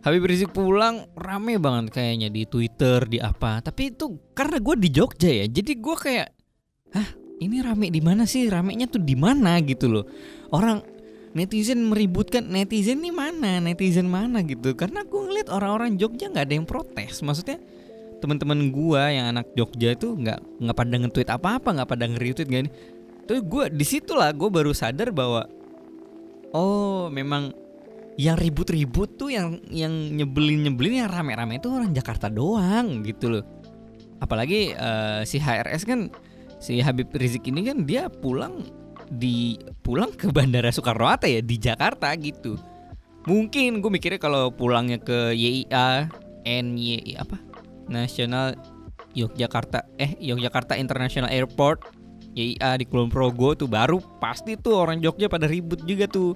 Habib 0.03 0.23
Rizik 0.23 0.51
pulang 0.51 1.07
rame 1.15 1.59
banget 1.59 1.95
kayaknya 1.95 2.31
di 2.31 2.47
Twitter 2.47 3.03
di 3.07 3.19
apa. 3.19 3.59
Tapi 3.59 3.91
itu 3.91 4.31
karena 4.31 4.59
gue 4.59 4.75
di 4.79 4.89
Jogja 4.91 5.31
ya, 5.31 5.47
jadi 5.47 5.71
gue 5.79 5.95
kayak, 5.99 6.27
hah 6.95 7.07
ini 7.43 7.59
rame 7.59 7.91
di 7.91 7.99
mana 7.99 8.23
sih? 8.23 8.47
Ramenya 8.47 8.87
tuh 8.87 9.03
di 9.03 9.19
mana 9.19 9.59
gitu 9.63 9.91
loh. 9.91 10.05
Orang 10.51 10.92
netizen 11.33 11.89
meributkan 11.89 12.45
netizen 12.45 13.01
nih 13.01 13.13
mana? 13.13 13.59
Netizen 13.59 14.09
mana? 14.09 14.41
gitu. 14.45 14.73
Karena 14.77 15.05
gue 15.05 15.21
ngeliat 15.21 15.49
orang-orang 15.49 15.97
Jogja 15.97 16.29
nggak 16.29 16.45
ada 16.49 16.55
yang 16.55 16.67
protes. 16.69 17.21
Maksudnya 17.25 17.57
teman-teman 18.23 18.71
gue 18.71 19.03
yang 19.03 19.35
anak 19.35 19.51
Jogja 19.51 19.99
itu 19.99 20.15
nggak 20.15 20.63
nggak 20.63 20.77
pada 20.79 20.95
nge-tweet 20.95 21.29
apa-apa 21.29 21.69
nggak 21.75 21.89
pada 21.91 22.05
nge-retweet 22.07 22.47
gak 22.47 22.63
nih 22.63 22.73
tuh 23.27 23.43
gue 23.43 23.63
di 23.67 23.83
situlah 23.83 24.31
gue 24.31 24.47
baru 24.47 24.71
sadar 24.71 25.11
bahwa 25.11 25.43
oh 26.55 27.11
memang 27.11 27.51
yang 28.15 28.37
ribut-ribut 28.37 29.17
tuh 29.17 29.33
yang 29.33 29.59
yang 29.67 29.91
nyebelin 29.91 30.69
nyebelin 30.69 31.03
yang 31.03 31.09
rame-rame 31.11 31.57
itu 31.57 31.67
orang 31.67 31.91
Jakarta 31.91 32.29
doang 32.29 33.01
gitu 33.01 33.33
loh. 33.33 33.43
Apalagi 34.21 34.71
uh, 34.77 35.25
si 35.25 35.41
HRS 35.41 35.83
kan 35.83 36.13
si 36.61 36.79
Habib 36.79 37.09
Rizik 37.11 37.49
ini 37.49 37.65
kan 37.65 37.83
dia 37.83 38.07
pulang 38.07 38.63
di 39.09 39.59
pulang 39.81 40.11
ke 40.13 40.29
Bandara 40.29 40.71
Soekarno 40.71 41.07
Hatta 41.07 41.27
ya 41.27 41.41
di 41.43 41.55
Jakarta 41.59 42.11
gitu. 42.15 42.55
Mungkin 43.23 43.79
gue 43.79 43.91
mikirnya 43.91 44.19
kalau 44.19 44.51
pulangnya 44.51 44.99
ke 44.99 45.31
YIA 45.31 46.11
NY 46.43 47.15
apa? 47.15 47.39
National 47.87 48.55
Yogyakarta 49.13 49.87
eh 49.95 50.15
Yogyakarta 50.19 50.75
International 50.75 51.31
Airport 51.31 51.87
YIA 52.33 52.81
di 52.81 52.85
Kulon 52.89 53.13
Progo 53.13 53.53
tuh 53.53 53.69
baru 53.69 54.01
pasti 54.17 54.57
tuh 54.57 54.75
orang 54.75 54.99
Jogja 54.99 55.29
pada 55.29 55.45
ribut 55.45 55.85
juga 55.85 56.09
tuh 56.09 56.33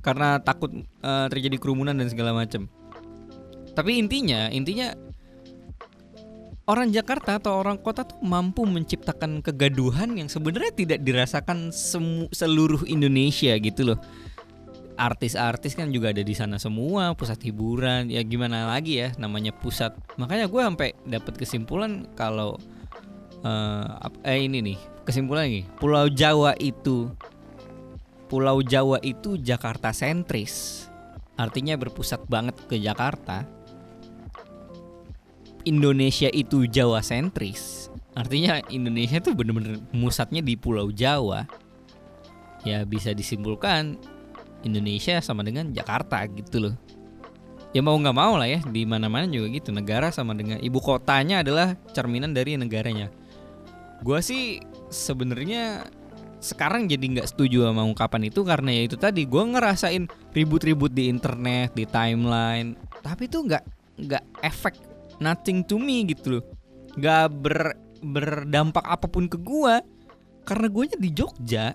karena 0.00 0.38
takut 0.38 0.70
uh, 1.02 1.26
terjadi 1.26 1.58
kerumunan 1.58 1.98
dan 1.98 2.06
segala 2.06 2.30
macam. 2.30 2.70
Tapi 3.74 3.98
intinya 3.98 4.48
intinya 4.48 4.94
orang 6.66 6.90
Jakarta 6.90 7.38
atau 7.38 7.62
orang 7.62 7.78
kota 7.78 8.02
tuh 8.02 8.18
mampu 8.26 8.66
menciptakan 8.66 9.38
kegaduhan 9.38 10.18
yang 10.18 10.26
sebenarnya 10.26 10.74
tidak 10.74 11.00
dirasakan 11.06 11.70
seluruh 12.34 12.82
Indonesia 12.90 13.54
gitu 13.58 13.94
loh. 13.94 13.98
Artis-artis 14.96 15.76
kan 15.76 15.92
juga 15.92 16.10
ada 16.10 16.24
di 16.24 16.32
sana 16.32 16.56
semua, 16.56 17.12
pusat 17.12 17.38
hiburan, 17.44 18.08
ya 18.08 18.24
gimana 18.24 18.66
lagi 18.66 18.98
ya 18.98 19.12
namanya 19.20 19.52
pusat. 19.54 19.92
Makanya 20.16 20.48
gue 20.48 20.62
sampai 20.64 20.88
dapat 21.04 21.36
kesimpulan 21.36 22.08
kalau 22.16 22.56
uh, 23.44 24.24
eh 24.24 24.40
ini 24.40 24.64
nih 24.72 24.78
kesimpulan 25.04 25.46
lagi, 25.46 25.62
Pulau 25.78 26.08
Jawa 26.10 26.56
itu 26.58 27.12
Pulau 28.26 28.58
Jawa 28.64 28.98
itu 29.06 29.38
Jakarta 29.38 29.94
sentris. 29.94 30.88
Artinya 31.38 31.78
berpusat 31.78 32.26
banget 32.26 32.58
ke 32.66 32.80
Jakarta. 32.80 33.46
Indonesia 35.66 36.30
itu 36.30 36.70
Jawa 36.70 37.02
sentris. 37.02 37.90
Artinya 38.14 38.62
Indonesia 38.70 39.18
tuh 39.18 39.34
bener-bener 39.34 39.82
musatnya 39.90 40.38
di 40.40 40.54
Pulau 40.54 40.94
Jawa. 40.94 41.44
Ya 42.62 42.86
bisa 42.86 43.10
disimpulkan 43.10 43.98
Indonesia 44.62 45.18
sama 45.18 45.42
dengan 45.42 45.74
Jakarta 45.74 46.22
gitu 46.30 46.70
loh. 46.70 46.74
Ya 47.74 47.82
mau 47.82 47.98
nggak 47.98 48.16
mau 48.16 48.38
lah 48.38 48.46
ya 48.46 48.62
di 48.62 48.86
mana-mana 48.86 49.26
juga 49.26 49.50
gitu. 49.52 49.74
Negara 49.74 50.14
sama 50.14 50.32
dengan 50.38 50.62
ibu 50.62 50.78
kotanya 50.78 51.42
adalah 51.42 51.74
cerminan 51.90 52.30
dari 52.30 52.54
negaranya. 52.54 53.10
Gua 54.06 54.22
sih 54.22 54.62
sebenarnya 54.88 55.90
sekarang 56.38 56.86
jadi 56.86 57.04
nggak 57.20 57.28
setuju 57.34 57.66
sama 57.66 57.82
ungkapan 57.82 58.30
itu 58.30 58.46
karena 58.46 58.70
ya 58.70 58.82
itu 58.86 58.94
tadi 58.94 59.24
gue 59.24 59.40
ngerasain 59.56 60.04
ribut-ribut 60.36 60.92
di 60.92 61.08
internet 61.08 61.72
di 61.72 61.88
timeline 61.88 62.76
tapi 63.00 63.26
itu 63.26 63.40
nggak 63.40 63.64
nggak 64.04 64.24
efek 64.44 64.76
nothing 65.22 65.64
to 65.66 65.76
me 65.80 66.04
gitu 66.08 66.38
loh. 66.40 66.44
Nggak 66.96 67.24
ber 67.40 67.58
berdampak 68.00 68.84
apa 68.84 69.08
pun 69.08 69.26
ke 69.26 69.40
gue 69.40 69.80
karena 70.46 70.66
gue 70.70 70.84
di 70.96 71.10
Jogja. 71.12 71.74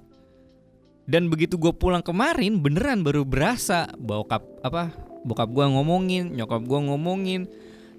Dan 1.09 1.27
begitu 1.27 1.57
gue 1.57 1.73
pulang 1.75 2.05
kemarin 2.05 2.61
beneran 2.61 3.03
baru 3.03 3.25
berasa 3.25 3.89
bokap 3.99 4.45
apa 4.63 4.93
bokap 5.27 5.49
gue 5.51 5.65
ngomongin 5.65 6.33
nyokap 6.37 6.63
gue 6.63 6.79
ngomongin. 6.79 7.41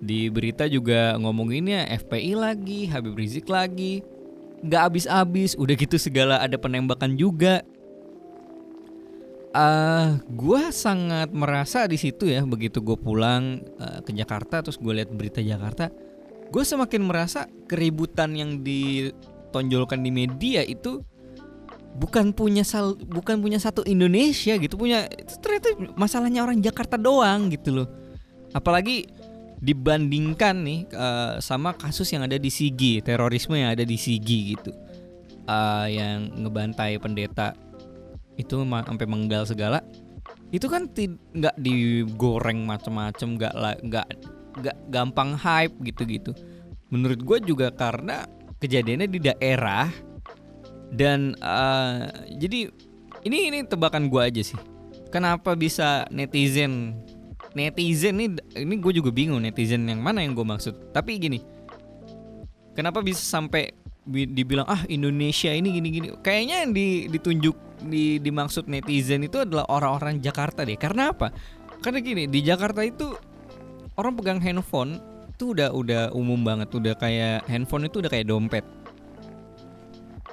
Di 0.03 0.27
berita 0.35 0.67
juga 0.67 1.15
ngomonginnya 1.15 1.87
FPI 1.87 2.35
lagi 2.35 2.91
Habib 2.91 3.15
Rizik 3.15 3.47
lagi. 3.47 4.03
Nggak 4.63 4.83
habis-habis 4.91 5.55
udah 5.59 5.75
gitu 5.75 5.99
segala 5.99 6.43
ada 6.43 6.59
penembakan 6.59 7.15
juga 7.19 7.63
uh, 9.55 10.19
gue 10.27 10.63
sangat 10.73 11.31
merasa 11.33 11.85
di 11.87 12.01
situ 12.01 12.29
ya 12.29 12.43
begitu 12.45 12.81
gue 12.81 12.97
pulang 12.97 13.61
uh, 13.79 14.01
ke 14.03 14.13
Jakarta 14.17 14.65
terus 14.65 14.81
gue 14.81 14.93
lihat 14.93 15.13
berita 15.13 15.39
Jakarta 15.45 15.93
gue 16.53 16.65
semakin 16.65 17.01
merasa 17.05 17.49
keributan 17.65 18.37
yang 18.37 18.61
ditonjolkan 18.61 20.05
di 20.05 20.11
media 20.13 20.61
itu 20.61 21.01
bukan 21.93 22.33
punya 22.33 22.65
sal 22.65 22.97
bukan 22.97 23.41
punya 23.41 23.61
satu 23.61 23.85
Indonesia 23.85 24.57
gitu 24.57 24.81
punya 24.81 25.09
ternyata 25.41 25.77
masalahnya 25.97 26.41
orang 26.45 26.61
Jakarta 26.65 26.97
doang 26.97 27.53
gitu 27.53 27.83
loh. 27.83 27.89
Apalagi 28.53 29.09
dibandingkan 29.63 30.57
nih 30.65 30.81
uh, 30.93 31.37
sama 31.39 31.77
kasus 31.77 32.11
yang 32.13 32.25
ada 32.25 32.37
di 32.37 32.49
Sigi 32.49 33.01
terorisme 33.05 33.57
yang 33.61 33.73
ada 33.77 33.85
di 33.85 33.97
Sigi 34.01 34.57
gitu. 34.57 34.73
Uh, 35.43 35.91
yang 35.91 36.31
ngebantai 36.39 37.03
pendeta 37.03 37.53
itu 38.43 38.67
sampai 38.67 39.07
menggal 39.07 39.47
segala. 39.47 39.81
Itu 40.53 40.69
kan 40.69 40.91
nggak 40.93 41.57
digoreng 41.57 42.69
macem-macem 42.69 43.41
nggak 43.41 43.55
nggak 43.89 44.07
nggak 44.61 44.77
gampang 44.93 45.33
hype 45.39 45.73
gitu-gitu. 45.81 46.37
Menurut 46.93 47.21
gue 47.25 47.39
juga 47.49 47.73
karena 47.73 48.29
kejadiannya 48.61 49.09
di 49.09 49.21
daerah 49.23 49.89
dan 50.93 51.33
uh, 51.41 52.05
jadi 52.37 52.69
ini 53.25 53.39
ini 53.49 53.59
tebakan 53.65 54.13
gue 54.13 54.21
aja 54.21 54.43
sih. 54.45 54.61
Kenapa 55.09 55.57
bisa 55.57 56.05
netizen 56.13 57.01
netizen 57.53 58.17
nih 58.17 58.29
ini 58.61 58.75
gue 58.81 58.93
juga 58.97 59.13
bingung 59.13 59.41
netizen 59.41 59.89
yang 59.89 60.05
mana 60.05 60.21
yang 60.21 60.37
gue 60.37 60.45
maksud. 60.45 60.93
Tapi 60.93 61.17
gini 61.17 61.41
kenapa 62.77 63.05
bisa 63.05 63.21
sampai 63.21 63.73
dibilang 64.09 64.67
ah 64.67 64.83
Indonesia 64.91 65.55
ini 65.55 65.79
gini 65.79 65.89
gini 65.95 66.09
kayaknya 66.27 66.67
yang 66.67 66.73
di, 66.75 67.07
ditunjuk 67.07 67.55
di 67.87 68.23
dimaksud 68.23 68.71
netizen 68.71 69.27
itu 69.27 69.43
adalah 69.43 69.67
orang-orang 69.69 70.23
Jakarta 70.23 70.63
deh. 70.63 70.79
Karena 70.79 71.11
apa? 71.11 71.35
Karena 71.83 71.99
gini 71.99 72.31
di 72.31 72.41
Jakarta 72.47 72.87
itu 72.87 73.11
orang 73.99 74.15
pegang 74.15 74.41
handphone 74.41 75.03
itu 75.35 75.57
udah 75.59 75.75
udah 75.75 76.03
umum 76.15 76.41
banget. 76.47 76.71
Udah 76.71 76.95
kayak 76.95 77.47
handphone 77.51 77.91
itu 77.91 77.99
udah 77.99 78.11
kayak 78.11 78.31
dompet. 78.31 78.65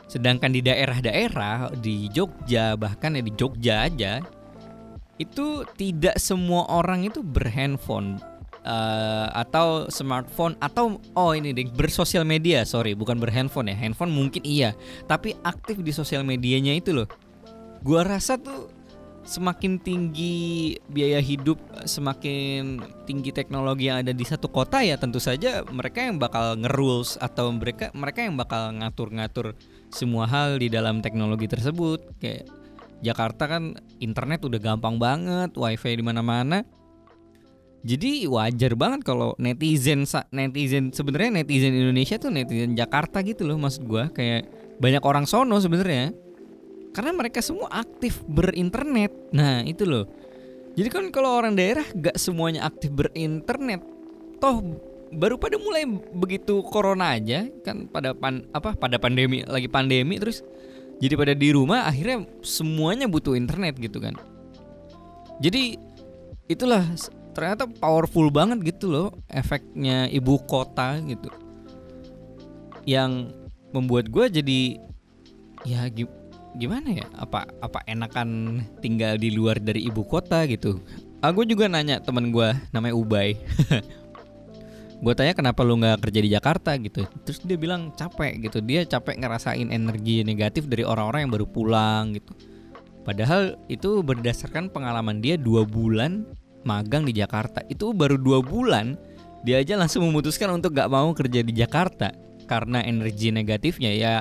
Sedangkan 0.10 0.53
di 0.53 0.62
daerah-daerah 0.62 1.74
di 1.77 2.10
Jogja 2.10 2.74
bahkan 2.77 3.18
ya 3.18 3.22
di 3.22 3.34
Jogja 3.34 3.86
aja 3.86 4.22
itu 5.22 5.68
tidak 5.77 6.18
semua 6.22 6.65
orang 6.70 7.10
itu 7.10 7.25
berhandphone. 7.25 8.22
Uh, 8.60 9.32
atau 9.39 9.88
smartphone 9.88 10.51
atau 10.60 11.00
oh 11.15 11.32
ini 11.32 11.56
deh 11.56 11.72
bersosial 11.74 12.27
media. 12.27 12.68
Sorry 12.68 12.94
bukan 12.94 13.18
berhandphone 13.18 13.72
ya. 13.72 13.75
Handphone 13.79 14.12
mungkin 14.12 14.44
iya 14.44 14.75
tapi 15.08 15.34
aktif 15.41 15.79
di 15.79 15.96
sosial 15.96 16.27
medianya 16.27 16.75
itu 16.75 16.91
loh 16.91 17.08
gua 17.84 18.02
rasa 18.08 18.36
tuh 18.40 18.72
semakin 19.24 19.78
tinggi 19.78 20.74
biaya 20.90 21.22
hidup 21.22 21.60
semakin 21.86 22.82
tinggi 23.06 23.30
teknologi 23.30 23.92
yang 23.92 24.02
ada 24.02 24.10
di 24.10 24.26
satu 24.26 24.50
kota 24.50 24.82
ya 24.82 24.98
tentu 24.98 25.22
saja 25.22 25.62
mereka 25.70 26.02
yang 26.02 26.18
bakal 26.18 26.58
ngerules 26.58 27.20
atau 27.22 27.54
mereka 27.54 27.94
mereka 27.94 28.26
yang 28.26 28.40
bakal 28.40 28.74
ngatur-ngatur 28.74 29.54
semua 29.94 30.26
hal 30.26 30.58
di 30.58 30.72
dalam 30.72 31.06
teknologi 31.06 31.46
tersebut 31.46 32.18
kayak 32.18 32.50
Jakarta 33.00 33.48
kan 33.48 33.80
internet 34.04 34.44
udah 34.44 34.60
gampang 34.60 35.00
banget, 35.00 35.56
wifi 35.56 35.96
di 35.96 36.04
mana-mana. 36.04 36.68
Jadi 37.80 38.28
wajar 38.28 38.76
banget 38.76 39.08
kalau 39.08 39.40
netizen 39.40 40.04
netizen 40.36 40.92
sebenarnya 40.92 41.44
netizen 41.44 41.72
Indonesia 41.72 42.20
tuh 42.20 42.28
netizen 42.28 42.76
Jakarta 42.76 43.24
gitu 43.24 43.48
loh 43.48 43.56
maksud 43.56 43.88
gua 43.88 44.12
kayak 44.12 44.52
banyak 44.84 45.00
orang 45.00 45.24
sono 45.24 45.56
sebenarnya. 45.64 46.12
Karena 46.91 47.12
mereka 47.13 47.39
semua 47.39 47.69
aktif 47.69 48.22
berinternet. 48.25 49.13
Nah, 49.31 49.62
itu 49.63 49.86
loh. 49.86 50.10
Jadi 50.74 50.89
kan 50.89 51.05
kalau 51.13 51.38
orang 51.38 51.53
daerah 51.53 51.86
gak 51.93 52.17
semuanya 52.17 52.65
aktif 52.65 52.89
berinternet. 52.93 53.84
Toh 54.39 54.63
baru 55.10 55.41
pada 55.41 55.58
mulai 55.58 55.89
begitu 56.13 56.62
corona 56.69 57.17
aja 57.17 57.50
kan 57.65 57.89
pada 57.89 58.13
pan 58.13 58.46
apa 58.53 58.77
pada 58.77 59.01
pandemi 59.01 59.41
lagi 59.41 59.65
pandemi 59.65 60.22
terus 60.22 60.46
jadi 61.01 61.17
pada 61.17 61.34
di 61.34 61.50
rumah 61.50 61.89
akhirnya 61.89 62.29
semuanya 62.46 63.10
butuh 63.10 63.34
internet 63.34 63.81
gitu 63.81 63.98
kan 63.98 64.13
jadi 65.41 65.81
itulah 66.46 66.86
ternyata 67.34 67.65
powerful 67.65 68.29
banget 68.29 68.75
gitu 68.75 68.89
loh 68.89 69.10
efeknya 69.29 70.10
ibu 70.13 70.38
kota 70.46 71.01
gitu 71.01 71.29
yang 72.86 73.34
membuat 73.74 74.10
gue 74.10 74.25
jadi 74.41 74.60
ya 75.65 75.89
gimana 76.58 76.89
ya? 76.89 77.06
Apa 77.18 77.46
apa 77.62 77.84
enakan 77.86 78.62
tinggal 78.79 79.20
di 79.20 79.34
luar 79.34 79.62
dari 79.62 79.86
ibu 79.86 80.01
kota 80.08 80.46
gitu? 80.50 80.82
Aku 81.20 81.44
ah, 81.44 81.48
juga 81.48 81.68
nanya 81.68 82.00
teman 82.00 82.32
gue 82.32 82.50
namanya 82.72 82.96
Ubay. 82.96 83.36
Gue 85.00 85.15
tanya 85.15 85.32
kenapa 85.32 85.63
lu 85.63 85.79
nggak 85.79 86.03
kerja 86.03 86.20
di 86.20 86.29
Jakarta? 86.36 86.75
gitu. 86.75 87.08
Terus 87.24 87.39
dia 87.48 87.56
bilang 87.56 87.96
capek 87.96 88.36
gitu. 88.44 88.60
Dia 88.60 88.84
capek 88.84 89.15
ngerasain 89.24 89.72
energi 89.72 90.27
negatif 90.27 90.68
dari 90.68 90.84
orang-orang 90.84 91.24
yang 91.24 91.32
baru 91.32 91.48
pulang 91.48 92.20
gitu. 92.20 92.36
Padahal 93.08 93.56
itu 93.72 94.03
berdasarkan 94.03 94.68
pengalaman 94.68 95.24
dia 95.24 95.39
dua 95.39 95.63
bulan 95.63 96.27
magang 96.68 97.08
di 97.08 97.15
Jakarta. 97.15 97.63
Itu 97.72 97.96
baru 97.96 98.20
dua 98.20 98.44
bulan 98.44 99.00
dia 99.48 99.63
aja 99.63 99.79
langsung 99.79 100.03
memutuskan 100.03 100.51
untuk 100.51 100.75
gak 100.75 100.91
mau 100.91 101.08
kerja 101.15 101.48
di 101.48 101.56
Jakarta. 101.56 102.12
Karena 102.44 102.84
energi 102.84 103.32
negatifnya 103.32 103.91
ya 103.96 104.13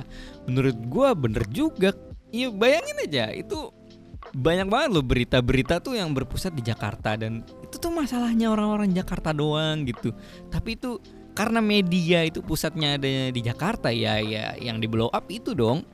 menurut 0.47 0.78
gue 0.78 1.08
bener 1.18 1.42
juga 1.50 1.90
Iya 2.28 2.52
bayangin 2.52 2.99
aja 3.08 3.32
itu 3.32 3.73
banyak 4.37 4.68
banget 4.68 4.88
loh 4.92 5.04
berita-berita 5.04 5.80
tuh 5.80 5.97
yang 5.97 6.12
berpusat 6.12 6.52
di 6.52 6.61
Jakarta 6.61 7.16
dan 7.16 7.40
itu 7.64 7.80
tuh 7.80 7.88
masalahnya 7.88 8.52
orang-orang 8.52 8.92
Jakarta 8.92 9.32
doang 9.32 9.88
gitu. 9.88 10.12
Tapi 10.52 10.76
itu 10.76 11.00
karena 11.32 11.62
media 11.62 12.26
itu 12.26 12.44
pusatnya 12.44 12.99
ada 12.99 13.30
di 13.30 13.40
Jakarta 13.40 13.88
ya 13.88 14.20
ya 14.20 14.58
yang 14.61 14.82
di 14.82 14.90
blow 14.90 15.08
up 15.08 15.25
itu 15.32 15.56
dong. 15.56 15.87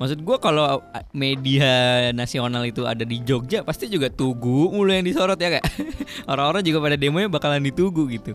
Maksud 0.00 0.24
gue 0.24 0.36
kalau 0.40 0.80
media 1.12 2.08
nasional 2.16 2.64
itu 2.64 2.88
ada 2.88 3.04
di 3.04 3.20
Jogja 3.20 3.60
pasti 3.60 3.84
juga 3.84 4.08
Tugu 4.08 4.72
mulai 4.72 5.04
yang 5.04 5.12
disorot 5.12 5.36
ya 5.36 5.60
kayak 5.60 5.66
orang-orang 6.30 6.64
juga 6.64 6.78
pada 6.80 6.96
demonya 6.96 7.28
bakalan 7.28 7.60
ditugu 7.60 8.08
gitu. 8.08 8.32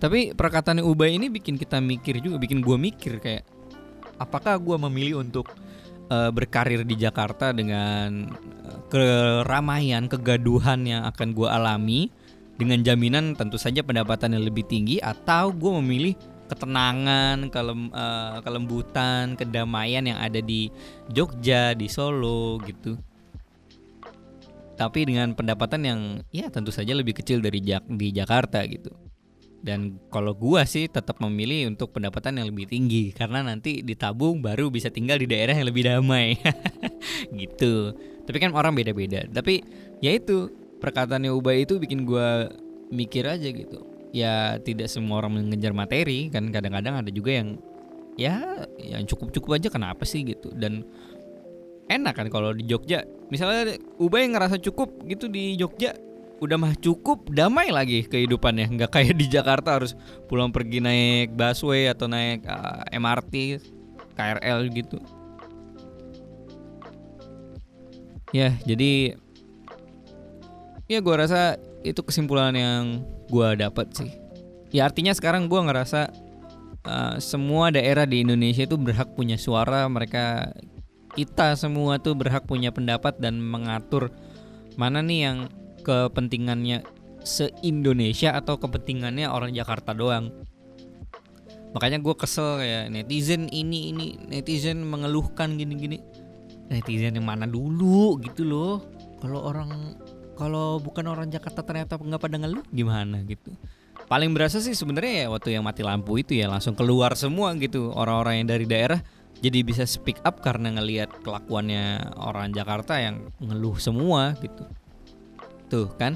Tapi 0.00 0.32
perkataan 0.36 0.84
Ubay 0.84 1.16
ini 1.16 1.32
bikin 1.32 1.56
kita 1.56 1.80
mikir 1.80 2.20
juga, 2.20 2.36
bikin 2.36 2.60
gue 2.60 2.76
mikir 2.76 3.20
kayak 3.20 3.44
apakah 4.18 4.58
gue 4.58 4.76
memilih 4.88 5.22
untuk 5.24 5.50
uh, 6.10 6.30
berkarir 6.30 6.82
di 6.84 6.96
Jakarta 6.98 7.50
dengan 7.54 8.28
uh, 8.64 8.80
keramaian, 8.88 10.06
kegaduhan 10.06 10.84
yang 10.84 11.02
akan 11.08 11.32
gue 11.32 11.48
alami 11.48 12.12
dengan 12.54 12.82
jaminan 12.86 13.34
tentu 13.34 13.58
saja 13.58 13.82
pendapatan 13.82 14.38
yang 14.38 14.44
lebih 14.46 14.62
tinggi 14.66 15.02
atau 15.02 15.50
gue 15.50 15.72
memilih 15.82 16.14
ketenangan, 16.46 17.48
kelem, 17.48 17.88
uh, 17.90 18.38
kelembutan, 18.44 19.34
kedamaian 19.34 20.04
yang 20.04 20.20
ada 20.20 20.38
di 20.38 20.68
Jogja, 21.10 21.72
di 21.72 21.88
Solo 21.88 22.60
gitu. 22.62 22.94
Tapi 24.74 25.06
dengan 25.06 25.32
pendapatan 25.38 25.80
yang 25.86 26.00
ya 26.34 26.50
tentu 26.50 26.74
saja 26.74 26.92
lebih 26.94 27.14
kecil 27.14 27.38
dari 27.38 27.62
di 27.62 28.08
Jakarta 28.10 28.62
gitu. 28.66 29.03
Dan 29.64 29.96
kalau 30.12 30.36
gua 30.36 30.68
sih 30.68 30.92
tetap 30.92 31.16
memilih 31.24 31.72
untuk 31.72 31.96
pendapatan 31.96 32.36
yang 32.36 32.52
lebih 32.52 32.68
tinggi. 32.68 33.16
Karena 33.16 33.40
nanti 33.40 33.80
ditabung 33.80 34.44
baru 34.44 34.68
bisa 34.68 34.92
tinggal 34.92 35.16
di 35.16 35.24
daerah 35.24 35.56
yang 35.56 35.72
lebih 35.72 35.88
damai. 35.88 36.36
Gitu. 37.40 37.96
Tapi 38.28 38.36
kan 38.36 38.52
orang 38.52 38.76
beda-beda. 38.76 39.24
Tapi 39.24 39.64
ya 40.04 40.12
itu 40.12 40.52
perkataannya 40.84 41.32
Ubay 41.32 41.64
itu 41.64 41.80
bikin 41.80 42.04
gua 42.04 42.52
mikir 42.92 43.24
aja 43.24 43.48
gitu. 43.48 43.88
Ya 44.12 44.60
tidak 44.60 44.92
semua 44.92 45.24
orang 45.24 45.40
mengejar 45.40 45.72
materi 45.72 46.28
kan. 46.28 46.52
Kadang-kadang 46.52 47.00
ada 47.00 47.08
juga 47.08 47.32
yang 47.32 47.56
ya 48.20 48.68
yang 48.76 49.08
cukup-cukup 49.08 49.56
aja 49.56 49.68
kenapa 49.72 50.04
sih 50.04 50.28
gitu. 50.28 50.52
Dan 50.52 50.84
enak 51.88 52.12
kan 52.20 52.28
kalau 52.28 52.52
di 52.52 52.68
Jogja. 52.68 53.04
Misalnya 53.32 53.80
Ubay 53.96 54.28
ngerasa 54.28 54.60
cukup 54.60 55.08
gitu 55.08 55.32
di 55.32 55.56
Jogja 55.56 55.96
udah 56.42 56.56
mah 56.58 56.74
cukup 56.78 57.30
damai 57.30 57.70
lagi 57.70 58.06
kehidupannya. 58.06 58.74
Nggak 58.74 58.90
kayak 58.90 59.14
di 59.14 59.26
Jakarta 59.30 59.78
harus 59.78 59.94
pulang 60.26 60.50
pergi 60.50 60.82
naik 60.82 61.34
busway 61.34 61.86
atau 61.90 62.10
naik 62.10 62.42
uh, 62.46 62.82
eh, 62.90 62.98
MRT 62.98 63.34
KRL 64.14 64.60
gitu. 64.74 64.98
Ya 68.34 68.58
jadi 68.66 69.14
ya 70.90 70.98
gue 70.98 71.14
rasa 71.14 71.56
itu 71.86 72.00
kesimpulan 72.02 72.54
yang 72.56 73.06
gue 73.30 73.48
dapat 73.54 73.94
sih. 73.94 74.10
Ya 74.74 74.90
artinya 74.90 75.14
sekarang 75.14 75.46
gue 75.46 75.60
ngerasa 75.60 76.10
uh, 76.82 77.16
semua 77.22 77.70
daerah 77.70 78.04
di 78.10 78.26
Indonesia 78.26 78.66
itu 78.66 78.74
berhak 78.74 79.14
punya 79.14 79.38
suara. 79.38 79.86
Mereka 79.86 80.50
kita 81.14 81.54
semua 81.54 82.02
tuh 82.02 82.18
berhak 82.18 82.42
punya 82.50 82.74
pendapat 82.74 83.22
dan 83.22 83.38
mengatur 83.38 84.10
mana 84.74 84.98
nih 84.98 85.30
yang 85.30 85.38
kepentingannya 85.84 86.82
se-Indonesia 87.24 88.32
atau 88.36 88.56
kepentingannya 88.56 89.28
orang 89.28 89.52
Jakarta 89.52 89.92
doang. 89.92 90.32
Makanya 91.74 91.98
gue 91.98 92.14
kesel 92.14 92.62
kayak 92.62 92.84
netizen 92.94 93.50
ini 93.50 93.90
ini 93.90 94.06
netizen 94.30 94.86
mengeluhkan 94.86 95.58
gini-gini. 95.58 95.98
Netizen 96.70 97.18
yang 97.18 97.26
mana 97.26 97.44
dulu 97.44 98.16
gitu 98.22 98.46
loh. 98.46 98.86
Kalau 99.18 99.42
orang 99.42 99.98
kalau 100.38 100.78
bukan 100.78 101.06
orang 101.10 101.30
Jakarta 101.30 101.66
ternyata 101.66 101.98
nggak 101.98 102.22
pada 102.22 102.36
ngeluh 102.38 102.62
gimana 102.70 103.22
gitu. 103.26 103.54
Paling 104.04 104.36
berasa 104.36 104.60
sih 104.60 104.76
sebenarnya 104.76 105.26
ya 105.26 105.26
waktu 105.32 105.56
yang 105.56 105.64
mati 105.64 105.80
lampu 105.80 106.20
itu 106.20 106.36
ya 106.36 106.46
langsung 106.46 106.76
keluar 106.76 107.16
semua 107.16 107.56
gitu 107.56 107.90
orang-orang 107.94 108.44
yang 108.44 108.48
dari 108.52 108.66
daerah 108.68 109.00
jadi 109.40 109.64
bisa 109.64 109.88
speak 109.88 110.20
up 110.22 110.44
karena 110.44 110.76
ngelihat 110.76 111.10
kelakuannya 111.24 112.14
orang 112.20 112.52
Jakarta 112.52 113.00
yang 113.00 113.32
ngeluh 113.42 113.80
semua 113.80 114.36
gitu. 114.38 114.62
Tuh 115.74 115.90
kan. 115.98 116.14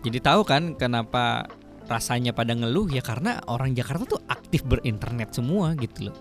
Jadi 0.00 0.24
tahu 0.24 0.40
kan 0.48 0.72
kenapa 0.80 1.44
rasanya 1.84 2.32
pada 2.32 2.56
ngeluh 2.56 2.88
ya 2.88 3.04
karena 3.04 3.44
orang 3.44 3.76
Jakarta 3.76 4.16
tuh 4.16 4.22
aktif 4.24 4.64
berinternet 4.64 5.36
semua 5.36 5.76
gitu 5.76 6.08
loh. 6.08 6.16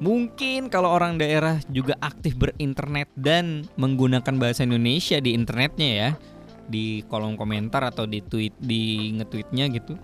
Mungkin 0.00 0.72
kalau 0.72 0.92
orang 0.96 1.20
daerah 1.20 1.60
juga 1.68 1.96
aktif 2.00 2.40
berinternet 2.40 3.12
dan 3.16 3.68
menggunakan 3.76 4.32
bahasa 4.40 4.64
Indonesia 4.64 5.20
di 5.20 5.36
internetnya 5.36 5.88
ya, 5.88 6.10
di 6.68 7.04
kolom 7.04 7.36
komentar 7.36 7.84
atau 7.84 8.08
di 8.08 8.24
tweet 8.24 8.56
di 8.60 9.12
nge-tweetnya 9.16 9.64
gitu. 9.72 9.96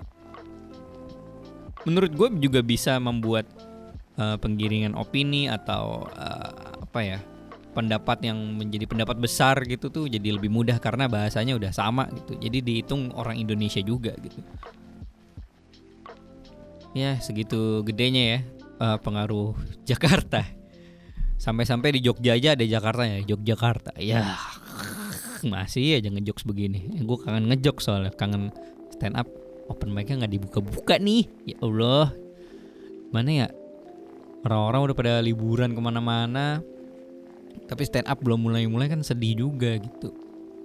Menurut 1.89 2.13
gue 2.13 2.29
juga 2.41 2.61
bisa 2.61 2.97
membuat 3.01 3.49
uh, 4.17 4.37
penggiringan 4.37 4.97
opini 4.97 5.49
atau 5.49 6.09
uh, 6.13 6.53
apa 6.89 7.01
ya 7.01 7.19
pendapat 7.73 8.21
yang 8.25 8.37
menjadi 8.37 8.85
pendapat 8.85 9.17
besar 9.17 9.57
gitu 9.65 9.89
tuh 9.89 10.05
jadi 10.07 10.37
lebih 10.37 10.53
mudah 10.53 10.77
karena 10.77 11.09
bahasanya 11.09 11.57
udah 11.57 11.73
sama 11.73 12.09
gitu. 12.13 12.37
Jadi 12.37 12.59
dihitung 12.61 13.11
orang 13.17 13.41
Indonesia 13.41 13.81
juga 13.81 14.13
gitu. 14.21 14.41
Ya 16.93 17.17
segitu 17.25 17.81
gedenya 17.89 18.23
ya 18.23 18.39
uh, 18.79 18.99
pengaruh 19.01 19.57
Jakarta. 19.89 20.45
Sampai-sampai 21.41 21.99
di 21.99 22.07
Jogja 22.07 22.39
aja 22.39 22.55
ada 22.55 22.63
Jakarta 22.63 23.03
ya, 23.03 23.19
Yogyakarta. 23.27 23.99
Ya 23.99 24.39
masih 25.43 25.99
aja 25.99 26.07
ngejokes 26.07 26.47
begini. 26.47 27.03
Gue 27.03 27.19
kangen 27.19 27.51
ngejok 27.51 27.83
soalnya, 27.83 28.15
kangen 28.15 28.55
stand 28.95 29.19
up 29.19 29.27
open 29.67 29.91
mic-nya 29.91 30.23
nggak 30.23 30.35
dibuka-buka 30.39 31.03
nih. 31.03 31.27
Ya 31.43 31.57
Allah, 31.59 32.15
mana 33.11 33.31
ya? 33.31 33.49
Orang-orang 34.43 34.91
udah 34.91 34.97
pada 34.99 35.15
liburan 35.23 35.75
ke 35.75 35.81
mana-mana, 35.83 36.63
tapi 37.69 37.89
stand 37.89 38.09
up 38.09 38.21
belum 38.21 38.49
mulai-mulai 38.49 38.89
kan 38.91 39.01
sedih 39.01 39.49
juga 39.49 39.79
gitu. 39.81 40.13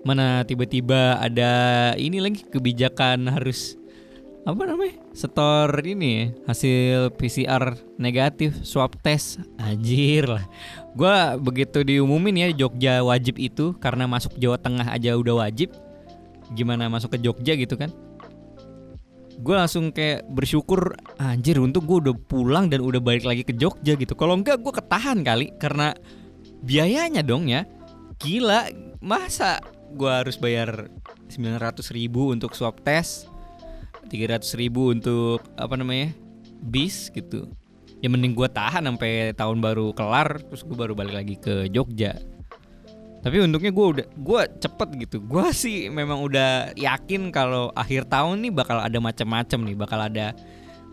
Mana 0.05 0.43
tiba-tiba 0.47 1.19
ada 1.19 1.51
ini 1.99 2.21
lagi 2.23 2.45
kebijakan 2.47 3.27
harus 3.27 3.75
apa 4.47 4.63
namanya 4.63 4.95
setor 5.11 5.67
ini 5.83 6.07
ya, 6.07 6.25
hasil 6.47 7.11
PCR 7.19 7.75
negatif 7.99 8.55
swab 8.63 8.95
test. 9.03 9.43
Anjir 9.59 10.23
lah. 10.23 10.47
Gue 10.95 11.11
begitu 11.43 11.83
diumumin 11.83 12.47
ya 12.47 12.47
Jogja 12.55 13.03
wajib 13.03 13.35
itu 13.35 13.75
karena 13.83 14.07
masuk 14.07 14.39
Jawa 14.39 14.55
Tengah 14.55 14.87
aja 14.87 15.19
udah 15.19 15.43
wajib 15.43 15.75
gimana 16.55 16.87
masuk 16.87 17.19
ke 17.19 17.27
Jogja 17.27 17.59
gitu 17.59 17.75
kan. 17.75 17.91
Gue 19.37 19.53
langsung 19.53 19.91
kayak 19.91 20.25
bersyukur 20.31 20.95
anjir 21.19 21.59
untuk 21.59 21.85
gue 21.85 22.09
udah 22.09 22.15
pulang 22.15 22.71
dan 22.71 22.81
udah 22.81 22.97
balik 23.03 23.27
lagi 23.27 23.43
ke 23.43 23.51
Jogja 23.51 23.99
gitu. 23.99 24.15
Kalau 24.15 24.39
enggak 24.39 24.63
gue 24.63 24.71
ketahan 24.71 25.21
kali 25.27 25.53
karena 25.59 25.91
biayanya 26.61 27.21
dong 27.25 27.49
ya. 27.49 27.65
Gila 28.17 28.69
masa 29.01 29.61
gue 29.93 30.09
harus 30.09 30.35
bayar 30.35 30.89
900 31.29 31.95
ribu 31.95 32.33
untuk 32.33 32.57
swab 32.57 32.81
test 32.81 33.29
300 34.07 34.43
ribu 34.59 34.91
untuk 34.95 35.43
apa 35.59 35.75
namanya 35.75 36.15
bis 36.63 37.11
gitu. 37.11 37.51
Ya 37.99 38.07
mending 38.13 38.37
gue 38.37 38.47
tahan 38.47 38.85
sampai 38.85 39.33
tahun 39.33 39.57
baru 39.59 39.91
kelar 39.91 40.41
terus 40.47 40.61
gue 40.63 40.77
baru 40.77 40.93
balik 40.93 41.15
lagi 41.17 41.35
ke 41.37 41.67
Jogja. 41.69 42.17
Tapi 43.21 43.43
untungnya 43.43 43.73
gue 43.73 43.85
udah 43.97 44.07
gue 44.07 44.41
cepet 44.61 44.89
gitu. 45.07 45.17
Gue 45.25 45.51
sih 45.51 45.89
memang 45.91 46.21
udah 46.23 46.71
yakin 46.77 47.33
kalau 47.33 47.73
akhir 47.73 48.07
tahun 48.07 48.45
nih 48.45 48.53
bakal 48.53 48.77
ada 48.79 48.97
macam-macam 49.01 49.59
nih 49.67 49.75
bakal 49.75 49.99
ada 49.99 50.31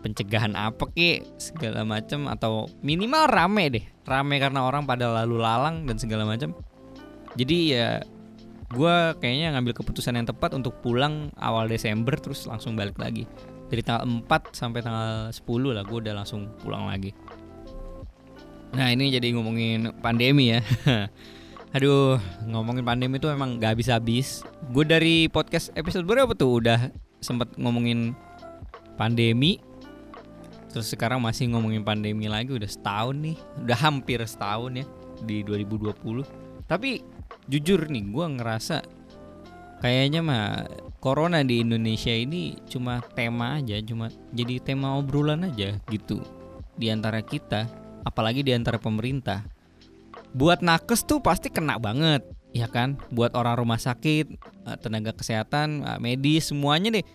pencegahan 0.05 0.53
apa 0.53 0.85
ki 0.93 1.25
segala 1.41 1.81
macam 1.81 2.29
atau 2.29 2.69
minimal 2.85 3.25
rame 3.25 3.73
deh. 3.73 3.85
Rame 4.05 4.37
karena 4.37 4.61
orang 4.61 4.85
pada 4.85 5.09
lalu 5.09 5.41
lalang 5.41 5.89
dan 5.89 5.97
segala 5.97 6.29
macam 6.29 6.53
jadi 7.35 7.57
ya 7.67 7.89
gue 8.65 8.95
kayaknya 9.21 9.53
ngambil 9.55 9.77
keputusan 9.77 10.17
yang 10.17 10.27
tepat 10.27 10.55
untuk 10.55 10.79
pulang 10.81 11.29
awal 11.37 11.69
Desember 11.69 12.15
terus 12.17 12.47
langsung 12.47 12.73
balik 12.73 12.97
lagi. 12.97 13.27
Dari 13.69 13.83
tanggal 13.83 14.07
4 14.25 14.55
sampai 14.55 14.79
tanggal 14.81 15.29
10 15.29 15.75
lah 15.75 15.83
gue 15.83 15.97
udah 15.99 16.13
langsung 16.15 16.49
pulang 16.63 16.87
lagi. 16.87 17.11
Nah 18.73 18.89
ini 18.91 19.11
jadi 19.11 19.35
ngomongin 19.35 19.93
pandemi 19.99 20.55
ya. 20.55 20.63
Aduh, 21.75 22.15
ngomongin 22.47 22.87
pandemi 22.87 23.19
itu 23.19 23.27
emang 23.27 23.59
gak 23.59 23.75
habis-habis. 23.75 24.47
Gue 24.71 24.87
dari 24.87 25.27
podcast 25.27 25.75
episode 25.75 26.07
berapa 26.07 26.31
tuh? 26.31 26.63
Udah 26.63 26.87
sempet 27.19 27.51
ngomongin 27.59 28.15
pandemi, 28.95 29.59
Terus 30.75 30.91
sekarang 30.91 31.23
masih 31.23 31.55
ngomongin 31.55 31.87
pandemi 31.87 32.27
lagi 32.27 32.51
udah 32.51 32.67
setahun 32.67 33.15
nih, 33.15 33.39
udah 33.63 33.79
hampir 33.79 34.19
setahun 34.27 34.83
ya 34.83 34.85
di 35.23 35.39
2020. 35.47 35.95
Tapi 36.67 36.99
jujur 37.47 37.87
nih, 37.87 38.03
gue 38.11 38.25
ngerasa 38.35 38.83
kayaknya 39.79 40.19
mah 40.19 40.67
corona 40.99 41.39
di 41.47 41.63
Indonesia 41.63 42.11
ini 42.11 42.59
cuma 42.67 42.99
tema 43.15 43.55
aja, 43.55 43.79
cuma 43.87 44.11
jadi 44.35 44.59
tema 44.59 44.99
obrolan 44.99 45.47
aja 45.47 45.79
gitu 45.87 46.19
di 46.75 46.91
antara 46.91 47.23
kita, 47.23 47.71
apalagi 48.03 48.43
di 48.43 48.51
antara 48.51 48.75
pemerintah. 48.75 49.47
Buat 50.35 50.59
nakes 50.59 51.07
tuh 51.07 51.23
pasti 51.23 51.47
kena 51.47 51.79
banget, 51.79 52.27
ya 52.51 52.67
kan? 52.67 52.99
Buat 53.15 53.31
orang 53.39 53.63
rumah 53.63 53.79
sakit, 53.79 54.27
eh, 54.43 54.77
tenaga 54.83 55.15
kesehatan, 55.15 55.87
eh, 55.87 55.99
medis 56.03 56.51
semuanya 56.51 56.99
deh 56.99 57.07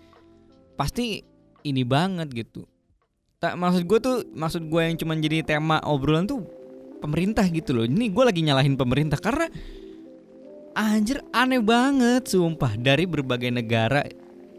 pasti 0.81 1.21
ini 1.61 1.85
banget 1.85 2.33
gitu 2.33 2.70
tak 3.41 3.57
maksud 3.57 3.89
gue 3.89 3.99
tuh 4.05 4.17
maksud 4.37 4.69
gue 4.69 4.81
yang 4.85 5.01
cuma 5.01 5.17
jadi 5.17 5.41
tema 5.41 5.81
obrolan 5.89 6.29
tuh 6.29 6.45
pemerintah 7.01 7.49
gitu 7.49 7.73
loh. 7.73 7.89
Ini 7.89 8.13
gue 8.13 8.25
lagi 8.29 8.45
nyalahin 8.45 8.77
pemerintah 8.77 9.17
karena 9.17 9.49
anjir 10.77 11.25
aneh 11.33 11.65
banget 11.65 12.29
sumpah. 12.29 12.77
Dari 12.77 13.09
berbagai 13.09 13.49
negara 13.49 14.05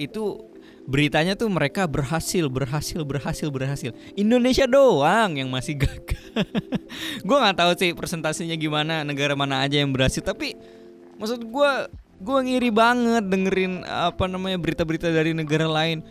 itu 0.01 0.49
beritanya 0.89 1.37
tuh 1.37 1.45
mereka 1.53 1.85
berhasil 1.85 2.49
berhasil 2.49 3.05
berhasil 3.05 3.53
berhasil. 3.53 3.93
Indonesia 4.17 4.65
doang 4.65 5.37
yang 5.37 5.53
masih 5.53 5.77
gagal. 5.77 6.17
Gue 7.27 7.37
nggak 7.37 7.61
tahu 7.61 7.71
sih 7.77 7.93
presentasinya 7.93 8.57
gimana 8.57 9.05
negara 9.05 9.37
mana 9.37 9.61
aja 9.61 9.77
yang 9.77 9.93
berhasil. 9.93 10.25
Tapi 10.25 10.57
maksud 11.21 11.45
gue 11.45 11.71
gue 12.17 12.39
ngiri 12.49 12.73
banget 12.73 13.29
dengerin 13.29 13.85
apa 13.85 14.25
namanya 14.25 14.57
berita-berita 14.57 15.13
dari 15.13 15.37
negara 15.37 15.69
lain 15.69 16.01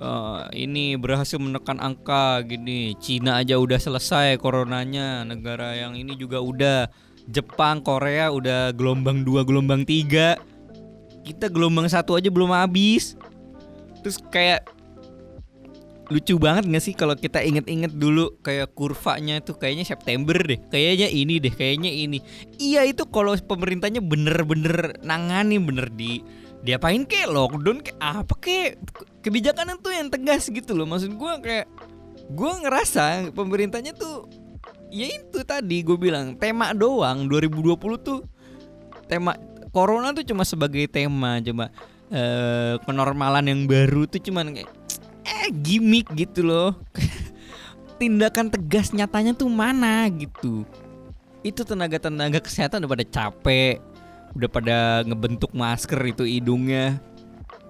uh, 0.00 0.48
ini 0.52 0.96
berhasil 0.96 1.40
menekan 1.40 1.80
angka 1.80 2.44
gini. 2.44 2.96
Cina 3.00 3.40
aja 3.40 3.56
udah 3.56 3.80
selesai 3.80 4.36
coronanya. 4.40 5.24
Negara 5.24 5.76
yang 5.76 5.96
ini 5.96 6.16
juga 6.16 6.40
udah 6.40 6.88
Jepang 7.26 7.82
Korea 7.82 8.30
udah 8.30 8.70
gelombang 8.76 9.26
dua 9.26 9.42
gelombang 9.42 9.82
tiga. 9.82 10.38
Kita 11.26 11.50
gelombang 11.50 11.90
satu 11.90 12.14
aja 12.14 12.30
belum 12.30 12.54
habis. 12.54 13.18
Terus 14.04 14.22
kayak 14.30 14.70
lucu 16.06 16.38
banget 16.38 16.70
gak 16.70 16.84
sih 16.86 16.94
kalau 16.94 17.18
kita 17.18 17.42
inget-inget 17.42 17.90
dulu 17.90 18.38
kayak 18.38 18.70
kurvanya 18.78 19.42
tuh 19.42 19.58
kayaknya 19.58 19.82
September 19.82 20.38
deh. 20.38 20.62
Kayaknya 20.70 21.08
ini 21.10 21.42
deh 21.42 21.50
kayaknya 21.50 21.90
ini. 21.90 22.18
Iya 22.62 22.86
itu 22.86 23.02
kalau 23.10 23.34
pemerintahnya 23.34 23.98
bener-bener 23.98 25.02
nangani 25.02 25.58
bener 25.58 25.90
di 25.90 26.22
diapain 26.62 27.06
kayak 27.06 27.30
lockdown 27.30 27.78
kayak 27.82 27.98
apa 27.98 28.34
kayak 28.42 28.72
kebijakan 29.26 29.74
itu 29.74 29.90
yang 29.90 30.06
tegas 30.06 30.46
gitu 30.46 30.78
loh. 30.78 30.86
Maksud 30.86 31.18
gue 31.18 31.32
kayak 31.42 31.66
gue 32.30 32.52
ngerasa 32.62 33.34
pemerintahnya 33.34 33.90
tuh 33.90 34.30
ya 34.94 35.10
itu 35.10 35.42
tadi 35.42 35.82
gue 35.82 35.98
bilang 35.98 36.38
tema 36.38 36.70
doang. 36.70 37.26
2020 37.26 37.74
tuh 38.06 38.22
tema 39.10 39.34
corona 39.74 40.14
tuh 40.14 40.22
cuma 40.22 40.46
sebagai 40.46 40.86
tema 40.86 41.42
cuma 41.42 41.74
eh, 42.14 42.78
kenormalan 42.86 43.50
yang 43.50 43.66
baru 43.66 44.06
tuh 44.06 44.22
cuman 44.22 44.54
kayak 44.54 44.70
eh 45.26 45.50
gimmick 45.50 46.06
gitu 46.14 46.46
loh. 46.46 46.78
Tindakan 47.98 48.54
tegas 48.54 48.94
nyatanya 48.94 49.34
tuh 49.34 49.50
mana 49.50 50.06
gitu. 50.14 50.62
Itu 51.42 51.66
tenaga-tenaga 51.66 52.38
kesehatan 52.38 52.86
udah 52.86 52.90
pada 52.94 53.06
capek 53.10 53.82
udah 54.36 54.50
pada 54.52 54.78
ngebentuk 55.08 55.48
masker 55.56 55.96
itu 56.12 56.28
hidungnya 56.28 57.00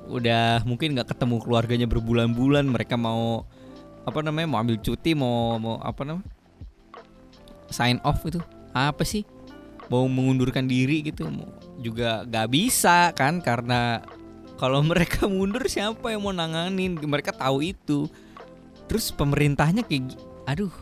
udah 0.06 0.62
mungkin 0.62 0.94
nggak 0.94 1.14
ketemu 1.14 1.42
keluarganya 1.42 1.86
berbulan-bulan 1.90 2.66
mereka 2.66 2.94
mau 2.94 3.44
apa 4.06 4.22
namanya 4.22 4.46
mau 4.46 4.62
ambil 4.62 4.78
cuti 4.78 5.18
mau 5.18 5.58
mau 5.58 5.82
apa 5.82 6.06
namanya 6.06 6.30
sign 7.70 7.98
off 8.06 8.22
itu 8.26 8.38
apa 8.76 9.02
sih? 9.02 9.24
Mau 9.86 10.10
mengundurkan 10.10 10.66
diri 10.66 11.00
gitu 11.06 11.30
juga 11.78 12.26
gak 12.26 12.50
bisa 12.50 13.14
kan 13.14 13.38
karena 13.38 14.02
kalau 14.58 14.82
mereka 14.82 15.28
mundur 15.30 15.64
siapa 15.70 16.12
yang 16.12 16.26
mau 16.26 16.34
nanganin? 16.34 16.98
Mereka 16.98 17.36
tahu 17.36 17.62
itu. 17.62 18.10
Terus 18.90 19.10
pemerintahnya 19.14 19.86
kayak 19.86 20.18
aduh 20.46 20.72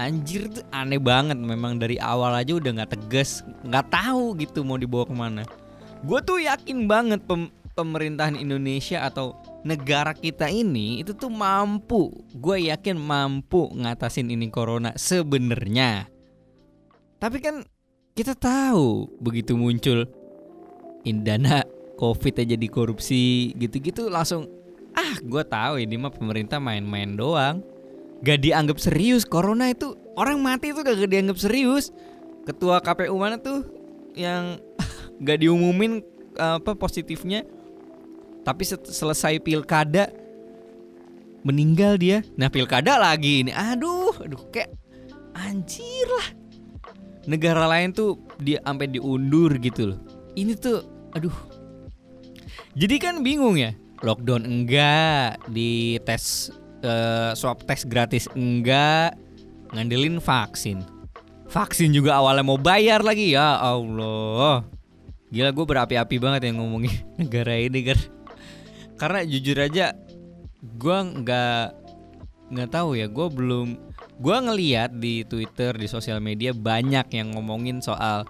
anjir 0.00 0.48
tuh 0.48 0.64
aneh 0.72 0.98
banget. 0.98 1.36
Memang 1.36 1.76
dari 1.76 2.00
awal 2.00 2.32
aja 2.34 2.56
udah 2.56 2.80
nggak 2.80 2.92
tegas 2.96 3.44
nggak 3.66 3.92
tahu 3.92 4.38
gitu 4.40 4.64
mau 4.64 4.80
dibawa 4.80 5.04
ke 5.04 5.14
mana. 5.14 5.42
Gue 6.00 6.24
tuh 6.24 6.40
yakin 6.40 6.88
banget 6.88 7.20
pem 7.28 7.52
pemerintahan 7.74 8.36
Indonesia 8.36 9.06
atau 9.06 9.38
negara 9.62 10.12
kita 10.16 10.50
ini 10.50 11.00
itu 11.02 11.14
tuh 11.14 11.30
mampu. 11.30 12.10
Gue 12.36 12.68
yakin 12.68 12.98
mampu 12.98 13.70
ngatasin 13.74 14.28
ini 14.30 14.50
corona 14.50 14.94
sebenarnya. 14.96 16.08
Tapi 17.20 17.38
kan 17.38 17.62
kita 18.16 18.34
tahu 18.36 19.08
begitu 19.20 19.54
muncul 19.54 20.08
indana 21.04 21.64
covid 21.96 22.40
aja 22.40 22.56
di 22.56 22.68
korupsi 22.68 23.52
gitu-gitu 23.56 24.08
langsung 24.08 24.48
ah 24.96 25.16
gue 25.20 25.44
tahu 25.44 25.80
ini 25.80 25.96
mah 26.00 26.12
pemerintah 26.12 26.58
main-main 26.58 27.14
doang. 27.16 27.62
Gak 28.20 28.44
dianggap 28.44 28.76
serius 28.76 29.24
corona 29.24 29.72
itu 29.72 29.96
orang 30.12 30.40
mati 30.44 30.76
itu 30.76 30.84
gak 30.84 31.08
dianggap 31.08 31.38
serius. 31.40 31.88
Ketua 32.44 32.80
KPU 32.80 33.16
mana 33.16 33.40
tuh 33.40 33.64
yang 34.16 34.60
gak 35.24 35.40
diumumin 35.40 36.04
apa 36.36 36.72
positifnya 36.76 37.44
tapi 38.46 38.64
selesai 38.66 39.40
pilkada 39.40 40.12
meninggal 41.44 41.96
dia 41.96 42.20
nah 42.36 42.52
pilkada 42.52 43.00
lagi 43.00 43.46
ini 43.46 43.52
aduh 43.52 44.12
aduh 44.20 44.42
kayak 44.52 44.72
anjir 45.32 46.06
lah 46.08 46.28
negara 47.28 47.68
lain 47.68 47.92
tuh 47.92 48.20
dia 48.40 48.60
sampai 48.64 48.88
diundur 48.88 49.56
gitu 49.60 49.94
loh 49.94 50.00
ini 50.36 50.56
tuh 50.56 50.84
aduh 51.12 51.60
jadi 52.78 52.96
kan 53.02 53.26
bingung 53.26 53.58
ya, 53.58 53.74
lockdown 53.98 54.46
enggak, 54.46 55.42
di 55.50 55.98
tes 56.06 56.54
uh, 56.86 57.34
swab 57.34 57.66
tes 57.66 57.82
gratis 57.82 58.30
enggak, 58.38 59.18
ngandelin 59.74 60.22
vaksin. 60.22 60.86
Vaksin 61.50 61.90
juga 61.90 62.22
awalnya 62.22 62.46
mau 62.46 62.54
bayar 62.54 63.02
lagi 63.02 63.34
ya 63.34 63.58
Allah. 63.58 64.62
Gila 65.34 65.50
gue 65.50 65.66
berapi-api 65.66 66.16
banget 66.22 66.46
yang 66.46 66.62
ngomongin 66.62 66.94
negara 67.20 67.58
ini 67.58 67.90
kan. 67.90 67.98
Karena 69.00 69.24
jujur 69.24 69.56
aja 69.56 69.96
gue 70.60 70.98
nggak 71.24 71.64
nggak 72.52 72.68
tahu 72.68 73.00
ya 73.00 73.08
gue 73.08 73.26
belum 73.32 73.68
gue 74.20 74.36
ngeliat 74.36 74.92
di 75.00 75.24
Twitter 75.24 75.72
di 75.72 75.88
sosial 75.88 76.20
media 76.20 76.52
banyak 76.52 77.08
yang 77.16 77.32
ngomongin 77.32 77.80
soal 77.80 78.28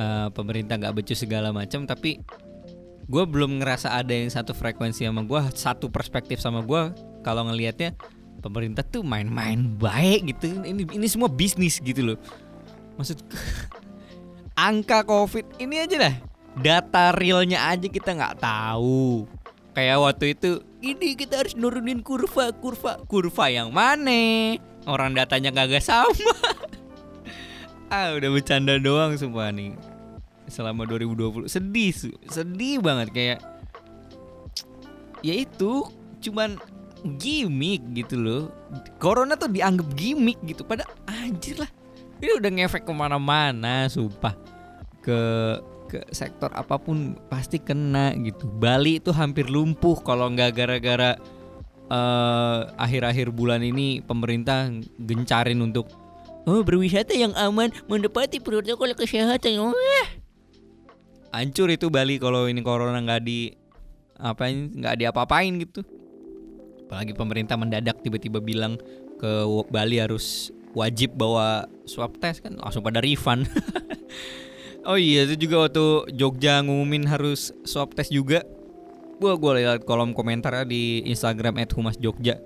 uh, 0.00 0.28
pemerintah 0.32 0.80
nggak 0.80 0.96
becus 0.96 1.20
segala 1.20 1.52
macam 1.52 1.84
tapi 1.84 2.24
gue 3.06 3.24
belum 3.28 3.60
ngerasa 3.60 3.92
ada 3.92 4.16
yang 4.16 4.32
satu 4.32 4.56
frekuensi 4.56 5.04
sama 5.04 5.20
gue 5.20 5.40
satu 5.52 5.92
perspektif 5.92 6.40
sama 6.40 6.64
gue 6.64 6.96
kalau 7.20 7.44
ngelihatnya 7.52 7.92
pemerintah 8.40 8.86
tuh 8.86 9.02
main-main 9.02 9.66
baik 9.76 10.36
gitu. 10.36 10.62
Ini 10.62 10.86
ini 10.94 11.06
semua 11.10 11.26
bisnis 11.26 11.82
gitu 11.82 12.14
loh. 12.14 12.18
Maksud 12.94 13.18
angka 14.68 15.02
covid 15.02 15.44
ini 15.58 15.82
aja 15.82 15.96
dah. 16.08 16.14
Data 16.56 17.12
realnya 17.12 17.68
aja 17.68 17.84
kita 17.84 18.16
nggak 18.16 18.40
tahu 18.40 19.28
kayak 19.76 20.00
waktu 20.00 20.32
itu 20.32 20.64
ini 20.80 21.12
kita 21.12 21.44
harus 21.44 21.52
nurunin 21.52 22.00
kurva 22.00 22.48
kurva 22.56 22.96
kurva 23.04 23.46
yang 23.52 23.68
mana? 23.68 24.56
Orang 24.88 25.12
datanya 25.12 25.52
kagak 25.52 25.84
sama. 25.84 26.16
Ah 27.86 28.18
udah 28.18 28.34
bercanda 28.34 28.82
doang 28.82 29.14
semua 29.14 29.54
nih. 29.54 29.78
Selama 30.50 30.82
2020 30.90 31.46
sedih 31.46 31.94
sedih 32.26 32.82
banget 32.82 33.14
kayak 33.14 33.38
ya 35.22 35.46
itu 35.46 35.86
cuman 36.18 36.58
gimmick 37.14 37.86
gitu 37.94 38.18
loh. 38.18 38.42
Corona 38.98 39.38
tuh 39.38 39.54
dianggap 39.54 39.86
gimmick 39.94 40.34
gitu 40.42 40.66
pada 40.66 40.82
anjir 41.06 41.62
lah. 41.62 41.70
Ini 42.18 42.42
udah 42.42 42.50
ngefek 42.58 42.82
ke 42.82 42.90
mana-mana 42.90 43.86
sumpah. 43.86 44.34
Ke 44.98 45.20
ke 45.86 46.02
sektor 46.10 46.50
apa 46.52 46.76
pun 46.76 47.14
pasti 47.30 47.62
kena 47.62 48.12
gitu. 48.18 48.46
Bali 48.46 48.98
itu 48.98 49.14
hampir 49.14 49.46
lumpuh 49.46 50.02
kalau 50.02 50.26
nggak 50.30 50.50
gara-gara 50.52 51.14
uh, 51.90 52.70
akhir-akhir 52.76 53.30
bulan 53.30 53.62
ini 53.62 54.02
pemerintah 54.02 54.70
gencarin 54.98 55.62
untuk 55.62 55.86
oh 56.46 56.62
berwisata 56.62 57.14
yang 57.14 57.34
aman 57.38 57.70
mendapati 57.86 58.42
protokol 58.42 58.92
kesehatan. 58.98 59.62
Oh, 59.62 59.74
hancur 61.30 61.70
itu 61.70 61.86
Bali 61.88 62.18
kalau 62.18 62.50
ini 62.50 62.60
corona 62.60 62.98
nggak 62.98 63.22
di 63.22 63.54
apa 64.18 64.50
nggak 64.50 64.96
diapa-apain 65.00 65.52
gitu. 65.62 65.86
Apalagi 66.86 67.18
pemerintah 67.18 67.58
mendadak 67.58 67.98
tiba-tiba 68.02 68.38
bilang 68.38 68.78
ke 69.18 69.30
Bali 69.72 69.98
harus 69.98 70.54
wajib 70.76 71.16
bawa 71.16 71.64
swab 71.88 72.20
test 72.20 72.44
kan 72.44 72.52
langsung 72.60 72.84
pada 72.84 73.00
refund 73.00 73.48
oh 74.86 74.98
iya 74.98 75.26
itu 75.26 75.46
juga 75.46 75.66
waktu 75.68 76.14
Jogja 76.14 76.62
ngumumin 76.62 77.04
harus 77.10 77.50
swab 77.66 77.92
test 77.92 78.14
juga. 78.14 78.46
Gua 79.18 79.34
gua 79.34 79.58
lihat 79.58 79.84
kolom 79.84 80.14
komentar 80.14 80.54
di 80.68 81.02
Instagram 81.04 81.58
@humasjogja 81.72 82.38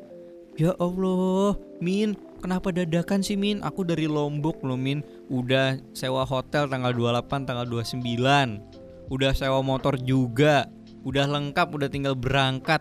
ya 0.61 0.77
Allah 0.77 1.57
Min 1.81 2.13
kenapa 2.45 2.69
dadakan 2.69 3.25
sih 3.25 3.37
Min? 3.41 3.65
Aku 3.65 3.81
dari 3.81 4.05
Lombok 4.05 4.61
loh 4.61 4.77
Min. 4.77 5.01
Udah 5.33 5.81
sewa 5.97 6.29
hotel 6.29 6.69
tanggal 6.69 6.93
28 6.93 7.49
tanggal 7.49 7.65
29 7.65 8.81
udah 9.11 9.35
sewa 9.35 9.59
motor 9.59 9.99
juga, 9.99 10.71
udah 11.03 11.27
lengkap, 11.27 11.67
udah 11.75 11.89
tinggal 11.91 12.15
berangkat. 12.15 12.79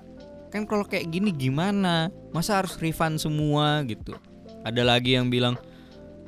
Kan 0.54 0.70
kalau 0.70 0.86
kayak 0.86 1.10
gini 1.10 1.34
gimana? 1.34 2.14
Masa 2.30 2.62
harus 2.62 2.78
refund 2.78 3.18
semua 3.18 3.82
gitu? 3.90 4.14
Ada 4.62 4.86
lagi 4.86 5.18
yang 5.18 5.34
bilang, 5.34 5.58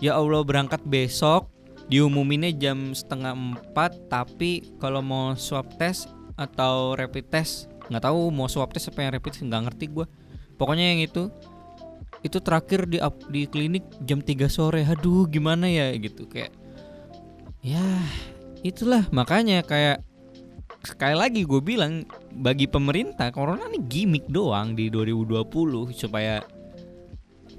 ya 0.01 0.17
Allah 0.17 0.41
berangkat 0.41 0.81
besok, 0.89 1.45
diumuminnya 1.91 2.55
jam 2.55 2.95
setengah 2.95 3.35
empat, 3.35 4.07
tapi 4.07 4.63
kalau 4.79 5.03
mau 5.03 5.35
swab 5.35 5.67
test 5.75 6.07
atau 6.39 6.95
rapid 6.95 7.27
test, 7.27 7.67
nggak 7.91 8.07
tahu 8.07 8.31
mau 8.31 8.47
swab 8.47 8.71
test 8.71 8.87
apa 8.87 9.03
yang 9.03 9.11
rapid 9.19 9.43
nggak 9.43 9.63
ngerti 9.67 9.85
gue. 9.91 10.07
Pokoknya 10.55 10.95
yang 10.95 11.03
itu 11.03 11.27
itu 12.23 12.39
terakhir 12.39 12.87
di 12.87 13.03
di 13.27 13.43
klinik 13.51 13.83
jam 14.07 14.23
3 14.23 14.47
sore. 14.47 14.87
Aduh, 14.87 15.27
gimana 15.27 15.67
ya 15.67 15.91
gitu 15.99 16.31
kayak 16.31 16.55
ya 17.59 17.83
itulah 18.63 19.05
makanya 19.11 19.61
kayak 19.61 20.01
sekali 20.81 21.13
lagi 21.13 21.45
gue 21.45 21.61
bilang 21.61 22.09
bagi 22.33 22.65
pemerintah 22.65 23.29
corona 23.29 23.69
ini 23.69 23.85
gimmick 23.85 24.25
doang 24.25 24.73
di 24.73 24.89
2020 24.89 25.45
supaya 25.93 26.41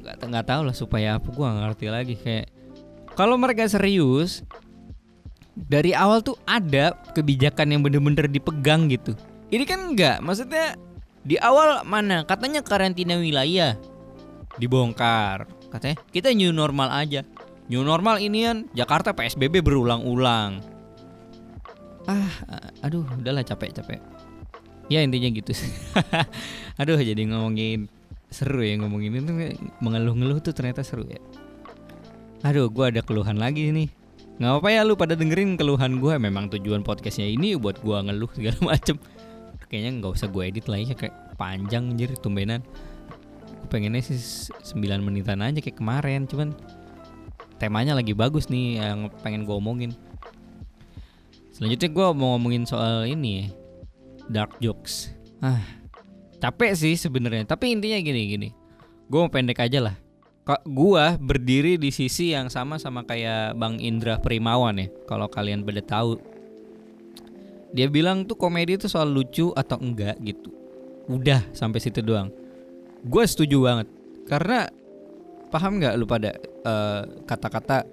nggak 0.02 0.26
nggak 0.26 0.46
tahu 0.46 0.62
lah 0.66 0.74
supaya 0.74 1.08
apa 1.22 1.30
gue 1.30 1.46
ngerti 1.46 1.86
lagi 1.86 2.14
kayak 2.18 2.50
kalau 3.12 3.36
mereka 3.36 3.68
serius 3.68 4.44
dari 5.52 5.92
awal 5.92 6.24
tuh 6.24 6.36
ada 6.48 6.96
kebijakan 7.12 7.76
yang 7.76 7.80
bener-bener 7.84 8.24
dipegang 8.28 8.88
gitu. 8.88 9.12
Ini 9.52 9.64
kan 9.68 9.92
enggak 9.92 10.24
maksudnya 10.24 10.80
di 11.22 11.36
awal 11.36 11.84
mana? 11.84 12.24
Katanya 12.24 12.64
karantina 12.64 13.20
wilayah. 13.20 13.76
Dibongkar. 14.56 15.48
Katanya 15.68 15.96
kita 16.12 16.32
new 16.32 16.52
normal 16.52 16.88
aja. 16.92 17.24
New 17.68 17.84
normal 17.84 18.20
ini 18.20 18.48
kan 18.48 18.56
Jakarta 18.72 19.12
PSBB 19.12 19.60
berulang-ulang. 19.60 20.60
Ah 22.08 22.32
aduh 22.82 23.04
udahlah 23.20 23.44
capek 23.44 23.76
capek. 23.76 24.00
Ya 24.90 25.00
intinya 25.00 25.30
gitu 25.30 25.56
sih. 25.56 25.70
Aduh 26.80 26.98
jadi 27.00 27.22
ngomongin 27.24 27.86
seru 28.32 28.64
ya 28.64 28.74
ngomongin 28.80 29.14
itu 29.14 29.32
mengeluh-ngeluh 29.84 30.40
tuh 30.40 30.56
ternyata 30.56 30.80
seru 30.80 31.04
ya 31.06 31.20
aduh 32.42 32.66
gue 32.66 32.84
ada 32.84 33.00
keluhan 33.02 33.38
lagi 33.38 33.70
nih. 33.70 33.88
Nggak 34.42 34.52
apa 34.58 34.68
ya 34.74 34.80
lu 34.82 34.98
pada 34.98 35.14
dengerin 35.14 35.54
keluhan 35.54 36.02
gue 36.02 36.14
memang 36.18 36.50
tujuan 36.50 36.82
podcastnya 36.82 37.30
ini 37.30 37.54
buat 37.54 37.78
gue 37.78 37.94
ngeluh 37.94 38.30
segala 38.34 38.58
macem. 38.74 38.98
Kayaknya 39.70 39.90
nggak 40.02 40.12
usah 40.18 40.28
gue 40.28 40.42
edit 40.42 40.66
lah 40.66 40.78
ya 40.82 40.94
kayak 40.98 41.38
panjang 41.38 41.94
anjir 41.94 42.10
tumbenan. 42.18 42.60
Gue 43.62 43.68
pengennya 43.70 44.02
sih 44.02 44.18
9 44.50 44.82
menitan 45.00 45.40
aja 45.40 45.62
kayak 45.62 45.78
kemarin 45.78 46.26
cuman 46.26 46.50
temanya 47.62 47.94
lagi 47.94 48.12
bagus 48.12 48.50
nih 48.50 48.82
yang 48.82 49.06
pengen 49.22 49.46
gue 49.46 49.54
omongin. 49.54 49.94
Selanjutnya 51.54 51.88
gue 51.94 52.06
mau 52.18 52.34
ngomongin 52.34 52.66
soal 52.66 53.06
ini 53.06 53.30
ya 53.38 53.46
dark 54.26 54.58
jokes. 54.58 55.14
Ah 55.38 55.62
capek 56.42 56.74
sih 56.74 56.98
sebenarnya 56.98 57.46
tapi 57.46 57.70
intinya 57.70 58.02
gini 58.02 58.22
gini. 58.26 58.48
Gue 59.06 59.22
mau 59.22 59.30
pendek 59.30 59.62
aja 59.62 59.78
lah 59.78 59.94
gua 60.66 61.14
berdiri 61.22 61.78
di 61.78 61.94
sisi 61.94 62.34
yang 62.34 62.50
sama 62.50 62.74
sama 62.82 63.06
kayak 63.06 63.54
Bang 63.54 63.78
Indra 63.78 64.18
Primawan 64.18 64.74
ya 64.82 64.88
kalau 65.06 65.30
kalian 65.30 65.62
pada 65.62 65.82
tahu. 65.82 66.18
Dia 67.72 67.88
bilang 67.88 68.28
tuh 68.28 68.36
komedi 68.36 68.76
itu 68.76 68.90
soal 68.90 69.08
lucu 69.08 69.54
atau 69.56 69.80
enggak 69.80 70.18
gitu. 70.20 70.52
Udah 71.08 71.40
sampai 71.56 71.80
situ 71.80 72.04
doang. 72.04 72.28
Gue 73.06 73.24
setuju 73.24 73.64
banget 73.64 73.88
karena 74.28 74.68
paham 75.48 75.80
nggak 75.80 75.94
lu 75.96 76.04
pada 76.04 76.36
uh, 76.66 77.02
kata-kata 77.24 77.86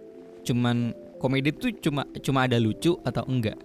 cuman 0.44 0.92
komedi 1.22 1.54
tuh 1.56 1.72
cuma 1.80 2.04
cuma 2.20 2.50
ada 2.50 2.58
lucu 2.60 2.98
atau 3.06 3.24
enggak? 3.30 3.56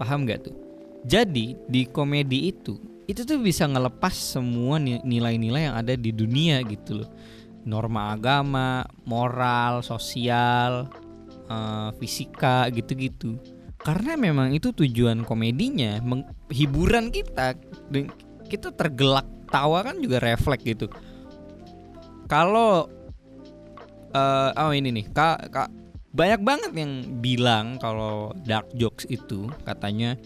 Paham 0.00 0.24
nggak 0.24 0.50
tuh? 0.50 0.56
Jadi 1.04 1.54
di 1.68 1.84
komedi 1.86 2.48
itu 2.48 2.80
itu 3.06 3.28
tuh 3.28 3.38
bisa 3.42 3.68
ngelepas 3.68 4.14
semua 4.14 4.78
nilai-nilai 4.80 5.68
yang 5.68 5.76
ada 5.76 5.94
di 5.98 6.14
dunia 6.14 6.62
gitu 6.64 7.02
loh 7.02 7.10
norma 7.62 8.14
agama 8.14 8.86
moral 9.06 9.82
sosial 9.86 10.90
uh, 11.46 11.90
fisika 11.98 12.66
gitu-gitu. 12.70 13.38
Karena 13.82 14.14
memang 14.14 14.54
itu 14.54 14.70
tujuan 14.70 15.26
komedinya 15.26 15.98
hiburan 16.50 17.10
kita. 17.10 17.58
Dan 17.90 18.10
kita 18.46 18.70
tergelak 18.70 19.26
tawa 19.50 19.82
kan 19.82 19.98
juga 19.98 20.22
refleks 20.22 20.62
gitu. 20.62 20.86
Kalau 22.30 22.86
uh, 24.14 24.50
oh 24.54 24.72
ini 24.72 24.94
nih 24.94 25.06
kak 25.10 25.50
kak 25.52 25.68
banyak 26.12 26.40
banget 26.44 26.72
yang 26.76 26.92
bilang 27.24 27.80
kalau 27.80 28.36
dark 28.44 28.68
jokes 28.76 29.08
itu 29.08 29.48
katanya 29.64 30.20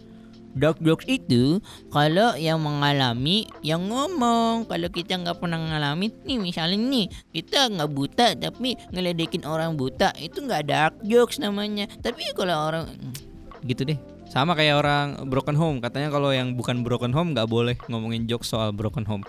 Dark 0.56 0.80
jokes 0.80 1.04
itu 1.04 1.60
kalau 1.92 2.32
yang 2.40 2.64
mengalami 2.64 3.44
yang 3.60 3.84
ngomong. 3.84 4.64
Kalau 4.64 4.88
kita 4.88 5.20
nggak 5.20 5.36
pernah 5.36 5.60
mengalami 5.60 6.08
nih 6.24 6.40
misalnya 6.40 6.80
nih 6.80 7.06
kita 7.36 7.68
nggak 7.76 7.90
buta 7.92 8.32
tapi 8.40 8.80
ngeledekin 8.88 9.44
orang 9.44 9.76
buta 9.76 10.16
itu 10.16 10.40
nggak 10.40 10.64
dark 10.64 10.94
jokes 11.04 11.36
namanya. 11.36 11.84
Tapi 12.00 12.32
kalau 12.32 12.72
orang 12.72 12.88
gitu 13.68 13.84
deh. 13.84 14.00
Sama 14.26 14.56
kayak 14.56 14.80
orang 14.80 15.06
broken 15.28 15.54
home. 15.54 15.78
Katanya 15.84 16.08
kalau 16.08 16.32
yang 16.32 16.56
bukan 16.56 16.80
broken 16.80 17.12
home 17.12 17.36
nggak 17.36 17.46
boleh 17.46 17.76
ngomongin 17.92 18.24
jokes 18.24 18.48
soal 18.48 18.72
broken 18.72 19.04
home. 19.04 19.22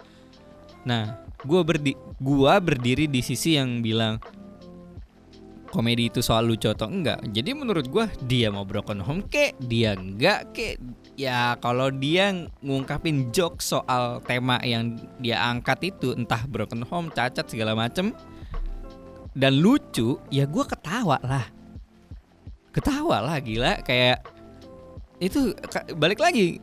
Nah 0.87 1.27
gue 1.43 1.61
berdi 1.61 1.93
gua 2.23 2.57
berdiri 2.57 3.05
di 3.05 3.21
sisi 3.21 3.59
yang 3.59 3.83
bilang 3.83 4.17
komedi 5.69 6.09
itu 6.09 6.23
soal 6.23 6.47
lucu 6.47 6.71
atau 6.71 6.87
enggak. 6.89 7.21
Jadi 7.29 7.53
menurut 7.53 7.85
gue 7.85 8.05
dia 8.25 8.49
mau 8.49 8.63
broken 8.63 9.03
home 9.03 9.21
kek, 9.27 9.53
dia 9.61 9.93
enggak 9.93 10.55
kek. 10.55 10.79
Ya 11.17 11.57
kalau 11.65 11.89
dia 11.89 12.29
ngungkapin 12.61 13.33
joke 13.33 13.57
soal 13.57 14.21
tema 14.21 14.61
yang 14.61 15.01
dia 15.17 15.41
angkat 15.41 15.89
itu 15.89 16.13
entah 16.13 16.45
broken 16.45 16.85
home, 16.85 17.09
cacat 17.09 17.49
segala 17.49 17.73
macem 17.73 18.13
dan 19.33 19.57
lucu, 19.57 20.21
ya 20.29 20.45
gue 20.45 20.61
ketawa 20.61 21.17
lah. 21.25 21.49
Ketawa 22.69 23.25
lah 23.25 23.41
gila 23.41 23.81
kayak 23.81 24.21
itu 25.17 25.57
balik 25.97 26.21
lagi 26.21 26.61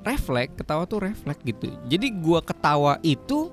refleks 0.00 0.56
ketawa 0.56 0.88
tuh 0.88 1.04
refleks 1.04 1.44
gitu. 1.44 1.68
Jadi 1.84 2.16
gue 2.16 2.40
ketawa 2.40 2.96
itu 3.04 3.52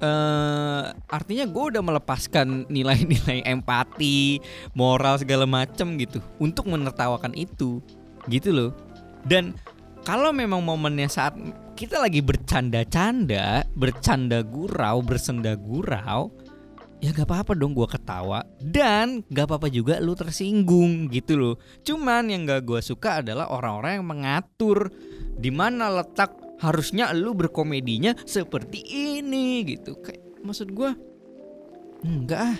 uh, 0.00 0.88
artinya 1.12 1.44
gue 1.44 1.64
udah 1.76 1.82
melepaskan 1.84 2.64
nilai-nilai 2.72 3.44
empati, 3.44 4.40
moral 4.72 5.20
segala 5.20 5.44
macem 5.44 6.00
gitu 6.00 6.24
untuk 6.40 6.64
menertawakan 6.64 7.36
itu, 7.36 7.84
gitu 8.24 8.50
loh. 8.50 8.72
Dan 9.24 9.56
kalau 10.04 10.30
memang 10.36 10.60
momennya 10.60 11.08
saat 11.08 11.34
kita 11.74 11.98
lagi 11.98 12.20
bercanda-canda, 12.20 13.64
bercanda 13.72 14.44
gurau, 14.44 15.00
bersenda 15.00 15.56
gurau, 15.56 16.30
ya 17.00 17.10
gak 17.10 17.26
apa-apa 17.28 17.52
dong 17.56 17.72
gue 17.72 17.88
ketawa. 17.88 18.44
Dan 18.60 19.24
gak 19.32 19.48
apa-apa 19.48 19.72
juga 19.72 19.96
lu 19.98 20.12
tersinggung 20.12 21.08
gitu 21.08 21.40
loh. 21.40 21.54
Cuman 21.82 22.28
yang 22.28 22.44
gak 22.44 22.68
gue 22.68 22.80
suka 22.84 23.24
adalah 23.24 23.48
orang-orang 23.48 24.00
yang 24.00 24.06
mengatur 24.06 24.92
di 25.34 25.48
mana 25.48 25.88
letak 25.90 26.36
harusnya 26.62 27.10
lu 27.12 27.34
berkomedinya 27.34 28.14
seperti 28.22 28.84
ini 29.20 29.64
gitu. 29.66 29.98
Kayak 29.98 30.22
maksud 30.44 30.68
gue 30.70 30.90
enggak 32.04 32.40
ah. 32.40 32.58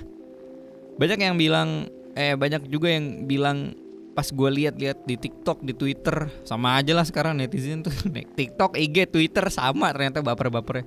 Banyak 0.95 1.19
yang 1.21 1.37
bilang 1.37 1.91
eh 2.15 2.39
banyak 2.39 2.71
juga 2.71 2.89
yang 2.91 3.27
bilang 3.27 3.75
pas 4.15 4.31
gue 4.31 4.51
lihat-lihat 4.63 5.03
di 5.03 5.19
TikTok 5.19 5.67
di 5.67 5.75
Twitter 5.75 6.31
sama 6.47 6.79
aja 6.79 6.95
lah 6.95 7.03
sekarang 7.03 7.37
netizen 7.37 7.83
tuh. 7.83 7.93
TikTok 8.39 8.79
IG 8.79 9.11
Twitter 9.11 9.45
sama 9.51 9.91
ternyata 9.91 10.23
baper-bapernya. 10.23 10.87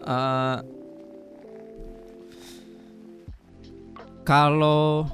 Uh, 0.00 0.58
kalau 4.24 5.04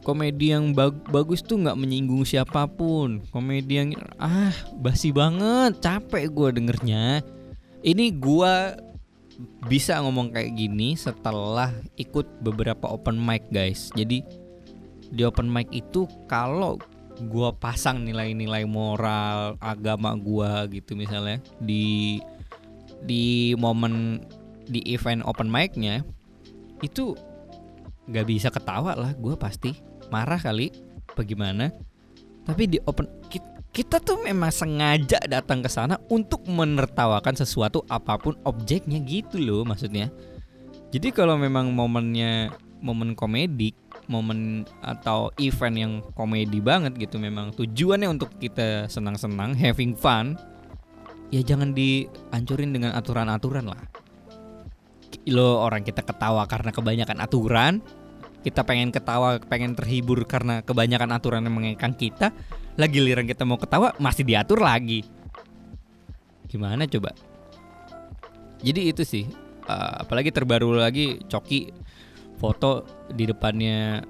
komedi 0.00 0.56
yang 0.56 0.72
bag 0.72 0.96
bagus 1.12 1.44
tuh 1.44 1.60
nggak 1.60 1.76
menyinggung 1.76 2.24
siapa 2.24 2.64
pun. 2.66 3.20
Komedi 3.28 3.72
yang 3.76 3.90
ah 4.16 4.52
basi 4.80 5.12
banget 5.12 5.78
capek 5.84 6.32
gue 6.32 6.48
dengernya. 6.56 7.20
Ini 7.84 8.16
gue 8.16 8.54
bisa 9.68 10.00
ngomong 10.00 10.32
kayak 10.32 10.52
gini 10.56 10.96
setelah 10.96 11.72
ikut 11.96 12.40
beberapa 12.40 12.88
open 12.88 13.16
mic 13.16 13.44
guys. 13.52 13.92
Jadi 13.92 14.24
di 15.10 15.22
open 15.26 15.50
mic 15.50 15.68
itu 15.74 16.06
kalau 16.30 16.78
gue 17.20 17.50
pasang 17.60 18.06
nilai-nilai 18.06 18.64
moral 18.64 19.60
agama 19.60 20.16
gue 20.16 20.80
gitu 20.80 20.96
misalnya 20.96 21.42
di 21.60 22.18
di 23.04 23.52
momen 23.60 24.24
di 24.70 24.80
event 24.88 25.20
open 25.26 25.50
mic-nya 25.50 26.00
itu 26.80 27.12
nggak 28.08 28.26
bisa 28.26 28.48
ketawa 28.48 28.96
lah 28.96 29.12
gue 29.18 29.36
pasti 29.36 29.76
marah 30.08 30.40
kali 30.40 30.72
bagaimana 31.12 31.68
tapi 32.48 32.66
di 32.66 32.78
open 32.88 33.06
kita, 33.70 34.02
tuh 34.02 34.18
memang 34.26 34.50
sengaja 34.50 35.22
datang 35.30 35.62
ke 35.62 35.70
sana 35.70 35.94
untuk 36.10 36.42
menertawakan 36.50 37.38
sesuatu 37.38 37.86
apa 37.86 38.18
pun 38.18 38.34
objeknya 38.42 38.98
gitu 39.06 39.38
loh 39.38 39.62
maksudnya. 39.62 40.10
Jadi 40.90 41.14
kalau 41.14 41.38
memang 41.38 41.70
momennya 41.70 42.50
momen 42.82 43.14
komedi 43.14 43.70
momen 44.10 44.66
atau 44.82 45.30
event 45.38 45.76
yang 45.78 45.92
komedi 46.18 46.58
banget 46.58 46.98
gitu 46.98 47.22
memang 47.22 47.54
tujuannya 47.54 48.10
untuk 48.10 48.34
kita 48.42 48.90
senang-senang 48.90 49.54
having 49.54 49.94
fun 49.94 50.34
ya 51.30 51.40
jangan 51.46 51.70
dihancurin 51.70 52.74
dengan 52.74 52.98
aturan-aturan 52.98 53.70
lah 53.70 53.80
lo 55.30 55.62
orang 55.62 55.86
kita 55.86 56.02
ketawa 56.02 56.42
karena 56.50 56.74
kebanyakan 56.74 57.18
aturan 57.22 57.78
kita 58.40 58.64
pengen 58.64 58.88
ketawa, 58.88 59.36
pengen 59.36 59.76
terhibur 59.76 60.24
karena 60.24 60.64
kebanyakan 60.64 61.12
aturan 61.12 61.44
yang 61.44 61.54
mengekang 61.54 61.92
kita, 61.92 62.32
lagi 62.80 62.98
liran 63.00 63.28
kita 63.28 63.44
mau 63.44 63.60
ketawa 63.60 63.92
masih 64.00 64.24
diatur 64.24 64.64
lagi. 64.64 65.04
Gimana 66.48 66.88
coba? 66.88 67.12
Jadi 68.64 68.80
itu 68.92 69.02
sih, 69.04 69.24
uh, 69.68 70.04
apalagi 70.04 70.32
terbaru 70.32 70.76
lagi 70.76 71.20
Coki 71.28 71.68
foto 72.40 72.88
di 73.12 73.28
depannya 73.28 74.00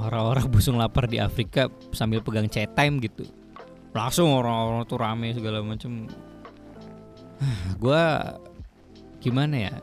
orang-orang 0.00 0.48
busung 0.54 0.80
lapar 0.80 1.04
di 1.04 1.20
Afrika 1.20 1.68
sambil 1.92 2.24
pegang 2.24 2.48
chat 2.48 2.72
time 2.72 2.96
gitu. 3.04 3.28
Langsung 3.92 4.32
orang-orang 4.32 4.88
tuh 4.88 4.98
rame 5.00 5.28
segala 5.36 5.60
macam. 5.60 6.08
Gue 7.82 8.02
gimana 9.20 9.56
ya? 9.68 9.74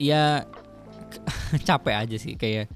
ya 0.00 0.48
capek 1.68 1.96
aja 2.00 2.16
sih 2.16 2.32
kayak 2.32 2.72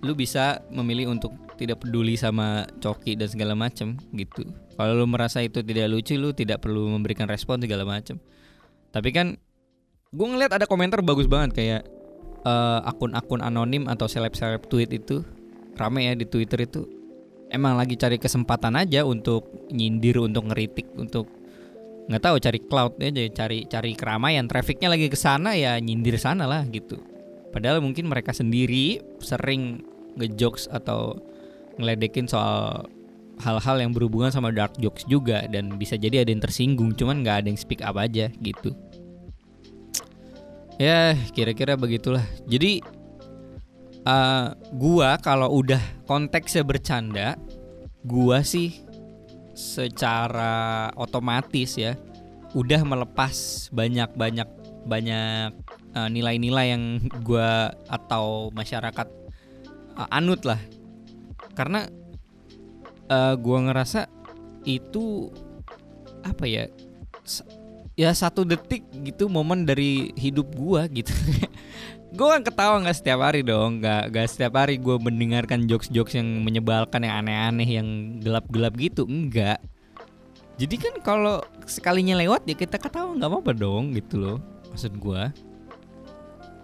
lu 0.00 0.16
bisa 0.16 0.64
memilih 0.72 1.12
untuk 1.12 1.36
tidak 1.60 1.84
peduli 1.84 2.16
sama 2.16 2.64
coki 2.80 3.20
dan 3.20 3.28
segala 3.28 3.52
macem 3.52 4.00
gitu. 4.16 4.48
Kalau 4.80 4.96
lu 4.96 5.04
merasa 5.04 5.44
itu 5.44 5.60
tidak 5.60 5.92
lucu, 5.92 6.16
lu 6.16 6.32
tidak 6.32 6.64
perlu 6.64 6.88
memberikan 6.88 7.28
respon 7.28 7.60
segala 7.60 7.84
macem. 7.84 8.16
Tapi 8.88 9.12
kan 9.12 9.36
gue 10.08 10.26
ngeliat 10.26 10.56
ada 10.56 10.64
komentar 10.64 11.04
bagus 11.04 11.28
banget 11.28 11.52
kayak 11.52 11.82
uh, 12.44 12.80
akun-akun 12.86 13.40
anonim 13.44 13.88
atau 13.88 14.06
seleb-seleb 14.08 14.64
tweet 14.68 14.90
itu 14.92 15.24
rame 15.76 16.06
ya 16.08 16.14
di 16.16 16.28
Twitter 16.28 16.64
itu. 16.64 16.84
Emang 17.50 17.74
lagi 17.74 17.98
cari 17.98 18.20
kesempatan 18.20 18.78
aja 18.78 19.02
untuk 19.02 19.48
nyindir, 19.74 20.22
untuk 20.22 20.46
ngeritik, 20.52 20.86
untuk 20.94 21.26
nggak 22.06 22.22
tahu 22.22 22.36
cari 22.38 22.58
cloud 22.62 22.92
aja 23.02 23.22
cari 23.34 23.66
cari 23.66 23.92
keramaian. 23.98 24.46
Trafficnya 24.46 24.92
lagi 24.92 25.10
ke 25.10 25.18
sana 25.18 25.58
ya 25.58 25.74
nyindir 25.82 26.20
sana 26.20 26.46
lah 26.46 26.62
gitu. 26.70 27.00
Padahal 27.50 27.82
mungkin 27.82 28.06
mereka 28.06 28.30
sendiri 28.30 29.02
sering 29.18 29.82
ngejokes 30.14 30.70
atau 30.70 31.18
ngeledekin 31.80 32.30
soal 32.30 32.86
hal-hal 33.40 33.76
yang 33.80 33.90
berhubungan 33.96 34.30
sama 34.30 34.52
dark 34.52 34.76
jokes 34.76 35.08
juga 35.08 35.48
dan 35.48 35.74
bisa 35.80 35.96
jadi 35.96 36.22
ada 36.22 36.30
yang 36.30 36.44
tersinggung 36.44 36.92
cuman 36.92 37.24
nggak 37.24 37.36
ada 37.42 37.48
yang 37.48 37.58
speak 37.58 37.80
up 37.80 37.96
aja 37.96 38.28
gitu 38.44 38.76
ya 40.80 41.12
kira-kira 41.36 41.76
begitulah. 41.76 42.24
Jadi 42.48 42.80
uh, 44.08 44.56
gua 44.72 45.20
kalau 45.20 45.60
udah 45.60 45.80
konteksnya 46.08 46.64
bercanda 46.64 47.36
gua 48.00 48.40
sih 48.40 48.80
secara 49.52 50.88
otomatis 50.96 51.76
ya 51.76 52.00
udah 52.56 52.80
melepas 52.80 53.68
banyak-banyak 53.76 54.48
banyak 54.88 55.52
uh, 55.92 56.08
nilai-nilai 56.08 56.72
yang 56.72 56.96
gua 57.20 57.76
atau 57.92 58.48
masyarakat 58.56 59.06
uh, 60.00 60.08
anut 60.08 60.48
lah. 60.48 60.58
Karena 61.52 61.84
uh, 63.12 63.36
gua 63.36 63.68
ngerasa 63.68 64.08
itu 64.64 65.28
apa 66.24 66.44
ya 66.48 66.64
ya 68.00 68.16
satu 68.16 68.48
detik 68.48 68.88
gitu 69.04 69.28
momen 69.28 69.68
dari 69.68 70.16
hidup 70.16 70.56
gua 70.56 70.88
gitu. 70.88 71.12
Gue 72.16 72.26
kan 72.26 72.42
ketawa 72.42 72.82
nggak 72.82 72.96
setiap 72.96 73.20
hari 73.22 73.44
dong. 73.46 73.78
Nggak 73.78 74.10
nggak 74.10 74.26
setiap 74.26 74.58
hari 74.58 74.82
gue 74.82 74.98
mendengarkan 74.98 75.70
jokes 75.70 75.86
jokes 75.94 76.18
yang 76.18 76.42
menyebalkan 76.42 77.06
yang 77.06 77.22
aneh-aneh 77.22 77.68
yang 77.78 78.18
gelap-gelap 78.18 78.74
gitu. 78.74 79.06
Enggak 79.06 79.62
jadi 80.60 80.76
kan 80.76 80.94
kalau 81.00 81.40
sekalinya 81.64 82.20
lewat 82.20 82.44
ya 82.44 82.52
kita 82.52 82.76
ketawa 82.76 83.16
nggak 83.16 83.32
apa-apa 83.32 83.52
dong 83.56 83.96
gitu 83.96 84.20
loh 84.20 84.36
maksud 84.68 84.92
gue 85.00 85.22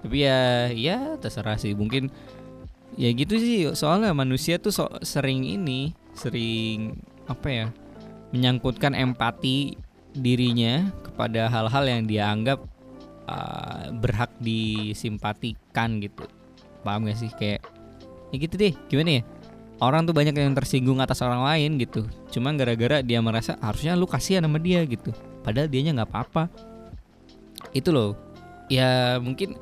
tapi 0.05 0.23
ya 0.23 0.71
ya 0.71 1.17
terserah 1.19 1.57
sih. 1.59 1.73
Mungkin 1.75 2.13
ya 2.95 3.11
gitu 3.11 3.41
sih. 3.41 3.67
Soalnya 3.73 4.13
manusia 4.15 4.61
tuh 4.61 4.71
so, 4.71 4.87
sering 5.03 5.43
ini 5.43 5.97
sering 6.15 7.01
apa 7.27 7.49
ya 7.51 7.67
menyangkutkan 8.31 8.95
empati 8.95 9.75
dirinya 10.17 10.89
kepada 11.05 11.49
hal-hal 11.53 11.85
yang 11.85 12.03
dia 12.09 12.29
anggap 12.33 12.65
uh, 13.29 13.93
berhak 13.97 14.33
disimpatikan 14.41 16.01
gitu. 16.01 16.25
Paham 16.83 17.07
gak 17.07 17.19
sih? 17.19 17.31
Kayak 17.37 17.67
ya 18.31 18.37
gitu 18.41 18.55
deh 18.59 18.73
gimana 18.91 19.21
ya? 19.21 19.23
Orang 19.77 20.09
tuh 20.09 20.17
banyak 20.17 20.33
yang 20.33 20.57
tersinggung 20.57 21.05
atas 21.05 21.21
orang 21.21 21.45
lain 21.45 21.77
gitu. 21.77 22.09
Cuma 22.33 22.49
gara-gara 22.57 23.05
dia 23.05 23.21
merasa 23.21 23.61
harusnya 23.61 23.93
lu 23.93 24.09
kasihan 24.09 24.41
sama 24.49 24.57
dia 24.57 24.81
gitu. 24.89 25.13
Padahal 25.45 25.69
dianya 25.69 26.01
nggak 26.01 26.09
apa-apa. 26.09 26.49
Itu 27.77 27.93
loh. 27.93 28.17
Ya 28.73 29.21
mungkin 29.21 29.55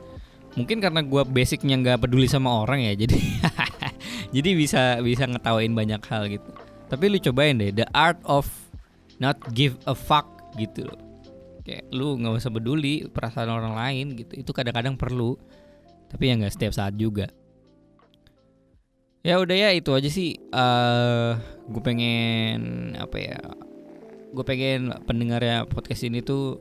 mungkin 0.54 0.78
karena 0.78 1.02
gue 1.02 1.22
basicnya 1.26 1.74
nggak 1.82 2.06
peduli 2.06 2.30
sama 2.30 2.62
orang 2.62 2.86
ya 2.86 2.94
jadi 3.02 3.18
jadi 4.30 4.50
bisa 4.54 4.82
bisa 5.02 5.26
ngetawain 5.26 5.74
banyak 5.74 5.98
hal 6.06 6.30
gitu. 6.30 6.50
Tapi 6.86 7.04
lu 7.10 7.18
cobain 7.18 7.58
deh 7.58 7.74
the 7.74 7.86
art 7.90 8.22
of 8.22 8.46
not 9.18 9.38
give 9.50 9.74
a 9.90 9.94
fuck 9.94 10.33
gitu 10.58 10.86
loh. 10.86 11.00
Kayak 11.64 11.88
lu 11.90 12.20
nggak 12.20 12.36
usah 12.38 12.52
peduli 12.52 13.08
perasaan 13.08 13.50
orang 13.50 13.74
lain 13.74 14.06
gitu. 14.18 14.32
Itu 14.44 14.50
kadang-kadang 14.52 15.00
perlu 15.00 15.36
tapi 16.08 16.30
ya 16.30 16.38
nggak 16.38 16.54
setiap 16.54 16.72
saat 16.76 16.94
juga. 16.94 17.26
Ya 19.24 19.40
udah 19.40 19.56
ya 19.56 19.70
itu 19.72 19.90
aja 19.96 20.06
sih. 20.12 20.36
Uh, 20.52 20.60
eh, 20.60 21.30
gue 21.72 21.82
pengen 21.82 22.60
apa 23.00 23.16
ya 23.16 23.40
gue 24.34 24.44
pengen 24.44 24.92
pendengarnya 25.08 25.64
podcast 25.70 26.04
ini 26.04 26.20
tuh 26.20 26.60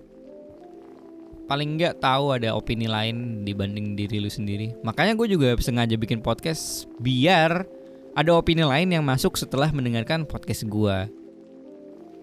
paling 1.44 1.76
nggak 1.76 2.00
tahu 2.00 2.32
ada 2.32 2.56
opini 2.56 2.88
lain 2.88 3.44
dibanding 3.44 4.00
diri 4.00 4.24
lu 4.24 4.32
sendiri. 4.32 4.72
Makanya 4.82 5.20
gue 5.20 5.28
juga 5.28 5.54
sengaja 5.60 6.00
bikin 6.00 6.24
podcast 6.24 6.88
biar 7.04 7.68
ada 8.14 8.32
opini 8.32 8.64
lain 8.64 8.94
yang 8.94 9.04
masuk 9.04 9.36
setelah 9.36 9.74
mendengarkan 9.74 10.24
podcast 10.24 10.64
gue 10.70 10.98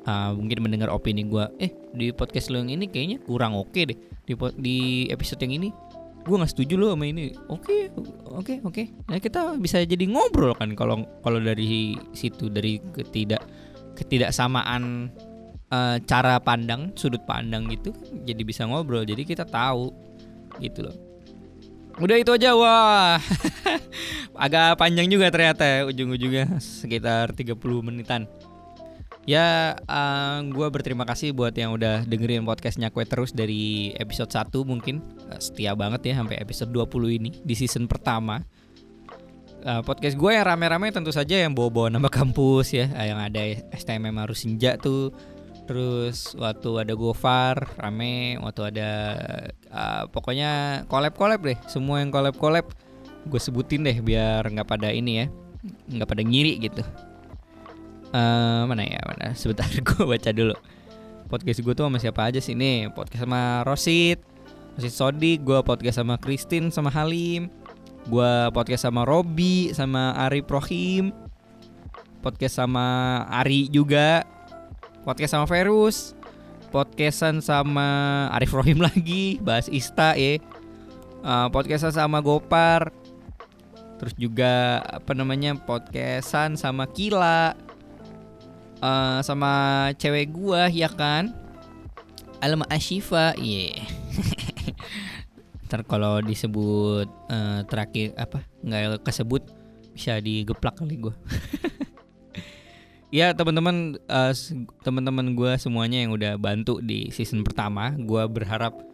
uh, 0.06 0.30
mungkin 0.36 0.64
mendengar 0.64 0.88
opini 0.92 1.26
gue 1.26 1.44
eh 1.60 1.72
di 1.92 2.12
podcast 2.14 2.48
lo 2.48 2.62
yang 2.62 2.72
ini 2.72 2.86
kayaknya 2.88 3.18
kurang 3.24 3.56
oke 3.56 3.72
okay 3.72 3.82
deh. 3.90 3.98
Di 4.24 4.32
di 4.60 4.76
episode 5.10 5.42
yang 5.42 5.58
ini 5.60 5.68
gue 6.20 6.36
nggak 6.36 6.52
setuju 6.52 6.74
lo 6.76 6.86
sama 6.92 7.08
ini. 7.08 7.32
Oke 7.48 7.64
okay, 7.64 7.82
oke 7.92 8.40
okay, 8.40 8.56
oke. 8.60 8.72
Okay. 8.72 8.86
nah 9.08 9.18
kita 9.18 9.40
bisa 9.58 9.82
jadi 9.84 10.04
ngobrol 10.06 10.54
kan 10.56 10.72
kalau 10.76 11.04
kalau 11.24 11.40
dari 11.40 11.96
situ 12.12 12.52
dari 12.52 12.78
ketidak 12.92 13.42
ketidaksamaan 13.98 15.12
uh, 15.68 15.96
cara 16.08 16.40
pandang 16.40 16.94
sudut 16.96 17.20
pandang 17.26 17.68
gitu 17.72 17.92
jadi 18.24 18.42
bisa 18.44 18.64
ngobrol. 18.68 19.04
Jadi 19.04 19.24
kita 19.24 19.44
tahu 19.48 19.92
gitu 20.60 20.88
loh. 20.88 20.96
Udah 22.00 22.16
itu 22.16 22.32
aja. 22.32 22.56
Wah 22.56 23.20
agak 24.44 24.80
panjang 24.80 25.04
juga 25.12 25.28
ternyata 25.28 25.62
ya, 25.68 25.78
ujung-ujungnya 25.84 26.56
sekitar 26.62 27.36
30 27.36 27.60
menitan 27.84 28.24
Ya, 29.30 29.78
uh, 29.86 29.94
eh, 29.94 30.36
gue 30.50 30.66
berterima 30.74 31.06
kasih 31.06 31.30
buat 31.30 31.54
yang 31.54 31.78
udah 31.78 32.02
dengerin 32.02 32.42
podcastnya 32.42 32.90
Kue 32.90 33.06
terus 33.06 33.30
dari 33.30 33.94
episode 33.94 34.26
1 34.26 34.50
mungkin. 34.66 35.06
Uh, 35.30 35.38
Setia 35.38 35.78
banget 35.78 36.10
ya 36.10 36.18
sampai 36.18 36.42
episode 36.42 36.74
20 36.74 37.14
ini 37.22 37.30
di 37.46 37.54
season 37.54 37.86
pertama. 37.86 38.42
Uh, 39.62 39.86
Podcast 39.86 40.18
gue 40.18 40.34
yang 40.34 40.42
rame-rame 40.42 40.90
tentu 40.90 41.14
saja 41.14 41.38
yang 41.38 41.54
bawa-bawa 41.54 41.92
nama 41.92 42.08
kampus 42.08 42.72
ya 42.72 42.88
Yang 42.96 43.20
ada 43.28 43.42
STMM 43.78 44.18
harus 44.18 44.42
senja 44.42 44.74
tuh. 44.74 45.14
Terus 45.70 46.34
waktu 46.34 46.82
ada 46.82 46.98
Gofar 46.98 47.70
rame. 47.78 48.34
Waktu 48.42 48.74
ada 48.74 48.90
uh, 49.70 50.10
pokoknya 50.10 50.82
collab-collab 50.90 51.38
deh 51.46 51.58
Semua 51.70 52.02
yang 52.02 52.10
collab-collab 52.10 52.66
gue 53.30 53.38
sebutin 53.38 53.86
deh 53.86 53.94
biar 54.02 54.42
nggak 54.48 54.66
pada 54.66 54.88
ini 54.90 55.22
ya 55.22 55.26
nggak 55.92 56.08
pada 56.08 56.22
ngiri 56.24 56.56
gitu 56.56 56.80
uh, 58.12 58.62
mana 58.66 58.82
ya 58.86 59.00
mana? 59.06 59.32
Sebentar 59.34 59.66
gue 59.88 60.02
baca 60.04 60.30
dulu. 60.30 60.56
Podcast 61.30 61.62
gue 61.62 61.74
tuh 61.74 61.86
sama 61.86 61.98
siapa 62.02 62.26
aja 62.26 62.42
sih? 62.42 62.58
Nih 62.58 62.90
podcast 62.90 63.22
sama 63.22 63.62
Rosit 63.62 64.18
Rosit 64.74 64.94
Sodi 64.94 65.38
gue 65.38 65.58
podcast 65.62 66.02
sama 66.02 66.18
Christine 66.18 66.74
sama 66.74 66.90
Halim 66.90 67.50
gue 68.08 68.32
podcast 68.56 68.88
sama 68.88 69.04
Robi 69.04 69.70
sama 69.76 70.16
Ari 70.16 70.40
Prohim 70.40 71.12
podcast 72.24 72.58
sama 72.58 73.22
Ari 73.28 73.68
juga 73.68 74.24
podcast 75.04 75.36
sama 75.36 75.44
Verus 75.44 76.16
podcastan 76.70 77.42
sama 77.42 78.30
Arif 78.32 78.54
Rohim 78.54 78.78
lagi 78.86 79.42
bahas 79.42 79.66
Ista 79.68 80.14
ya. 80.14 80.38
Uh, 81.20 81.52
podcastan 81.52 81.92
sama 81.92 82.24
Gopar 82.24 82.94
terus 84.00 84.16
juga 84.16 84.80
apa 84.88 85.12
namanya 85.12 85.52
podcastan 85.60 86.56
sama 86.56 86.88
Kila 86.88 87.52
uh, 88.80 89.20
sama 89.24 89.52
cewek 89.96 90.32
gua 90.34 90.68
ya 90.68 90.90
kan? 90.90 91.32
Alma 92.40 92.64
Ashifa 92.72 93.36
iya. 93.36 93.76
Yeah. 93.76 93.84
ntar 95.70 95.86
kalau 95.86 96.18
disebut 96.18 97.06
uh, 97.30 97.62
terakhir 97.68 98.16
apa? 98.18 98.42
Nggak 98.64 99.06
kesebut 99.06 99.46
bisa 99.94 100.18
digeplak 100.18 100.80
kali 100.80 100.96
gua. 100.98 101.14
Ya 103.10 103.34
teman-teman 103.34 103.98
uh, 104.06 104.30
teman-teman 104.86 105.34
gue 105.34 105.58
semuanya 105.58 105.98
yang 105.98 106.14
udah 106.14 106.38
bantu 106.38 106.78
di 106.78 107.10
season 107.10 107.42
pertama 107.42 107.90
gue 107.98 108.22
berharap 108.30 108.86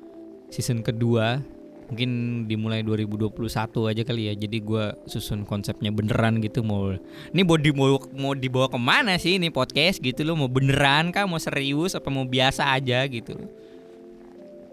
season 0.48 0.80
kedua 0.80 1.44
mungkin 1.86 2.10
dimulai 2.50 2.82
2021 2.82 3.90
aja 3.90 4.02
kali 4.02 4.22
ya. 4.30 4.34
Jadi 4.34 4.58
gue 4.62 4.84
susun 5.06 5.46
konsepnya 5.46 5.94
beneran 5.94 6.42
gitu 6.42 6.66
mau 6.66 6.94
ini 7.30 7.42
mau 7.46 7.58
dibawa 7.58 7.98
mau 8.14 8.32
dibawa 8.34 8.66
ke 8.66 8.78
mana 8.78 9.14
sih 9.16 9.38
ini 9.38 9.50
podcast 9.50 10.02
gitu 10.02 10.26
loh? 10.26 10.34
Mau 10.34 10.50
beneran 10.50 11.14
kah? 11.14 11.24
Mau 11.24 11.38
serius 11.38 11.94
apa 11.94 12.10
mau 12.10 12.26
biasa 12.26 12.74
aja 12.74 13.06
gitu? 13.06 13.38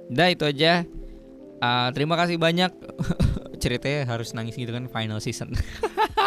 Udah 0.10 0.28
itu 0.34 0.44
aja. 0.46 0.86
Uh, 1.64 1.90
terima 1.96 2.20
kasih 2.20 2.36
banyak. 2.42 2.74
Ceritanya 3.64 4.10
harus 4.10 4.36
nangis 4.36 4.58
gitu 4.60 4.74
kan 4.74 4.90
final 4.92 5.22
season. 5.24 5.54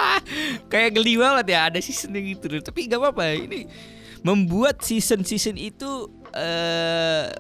Kayak 0.72 0.97
geli 0.97 1.20
banget 1.20 1.53
ya 1.53 1.61
ada 1.68 1.78
seasonnya 1.78 2.22
gitu 2.24 2.51
tapi 2.64 2.91
gak 2.91 2.99
apa-apa 2.99 3.37
ini 3.37 3.68
membuat 4.26 4.82
season 4.82 5.22
season 5.22 5.55
itu 5.55 6.11
uh, 6.34 7.30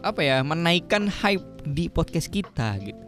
apa 0.00 0.20
ya 0.22 0.40
menaikkan 0.40 1.10
hype 1.10 1.44
di 1.66 1.90
podcast 1.90 2.30
kita 2.30 2.78
gitu. 2.80 3.04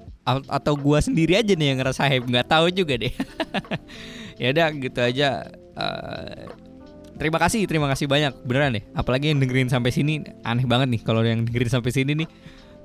Atau 0.51 0.77
gua 0.77 1.01
sendiri 1.01 1.39
aja 1.39 1.57
nih 1.57 1.73
yang 1.73 1.79
ngerasa 1.81 2.05
hype 2.05 2.29
nggak 2.29 2.49
tahu 2.51 2.69
juga 2.75 2.99
deh. 2.99 3.15
Ya 4.39 4.55
udah 4.55 4.71
gitu 4.71 5.01
aja. 5.03 5.51
Uh, 5.75 6.47
terima 7.19 7.43
kasih 7.43 7.67
terima 7.67 7.91
kasih 7.91 8.07
banyak. 8.07 8.31
Beneran 8.47 8.79
deh 8.79 8.87
apalagi 8.95 9.35
yang 9.35 9.43
dengerin 9.43 9.67
sampai 9.67 9.91
sini 9.91 10.23
aneh 10.47 10.63
banget 10.63 10.95
nih 10.95 11.03
kalau 11.03 11.27
yang 11.27 11.43
dengerin 11.43 11.67
sampai 11.75 11.91
sini 11.91 12.15
nih. 12.23 12.31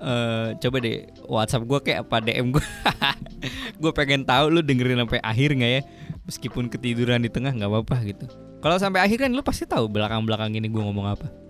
Uh, 0.02 0.58
coba 0.58 0.82
deh 0.82 1.06
WhatsApp 1.30 1.64
gue 1.64 1.80
kayak 1.80 2.10
apa 2.10 2.26
DM 2.26 2.52
gue 2.52 2.66
gue 3.86 3.92
pengen 3.94 4.26
tahu 4.26 4.52
lu 4.52 4.66
dengerin 4.66 5.06
sampai 5.06 5.22
akhir 5.22 5.54
nggak 5.54 5.72
ya? 5.78 5.82
Meskipun 6.26 6.74
ketiduran 6.74 7.22
di 7.22 7.30
tengah 7.30 7.54
nggak 7.54 7.70
apa-apa 7.70 8.02
gitu. 8.02 8.26
Kalau 8.66 8.82
sampai 8.82 9.06
akhir 9.06 9.30
kan 9.30 9.30
lu 9.30 9.46
pasti 9.46 9.70
tahu 9.70 9.86
belakang 9.86 10.26
belakang 10.26 10.58
ini 10.58 10.66
gue 10.74 10.82
ngomong 10.82 11.06
apa 11.06 11.43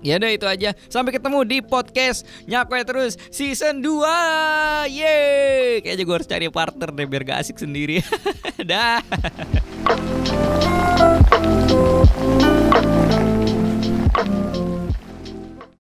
Ya 0.00 0.16
udah 0.16 0.30
itu 0.32 0.46
aja. 0.48 0.72
Sampai 0.88 1.12
ketemu 1.12 1.44
di 1.44 1.60
podcast 1.60 2.24
Nyakwe 2.48 2.80
Terus 2.88 3.20
season 3.28 3.84
2. 3.84 4.88
Yeay. 4.88 5.84
Kayaknya 5.84 6.04
gue 6.08 6.16
harus 6.16 6.28
cari 6.28 6.46
partner 6.48 6.88
deh 6.88 7.06
biar 7.06 7.22
gak 7.24 7.38
asik 7.44 7.60
sendiri. 7.60 8.00
Dah. 8.70 9.04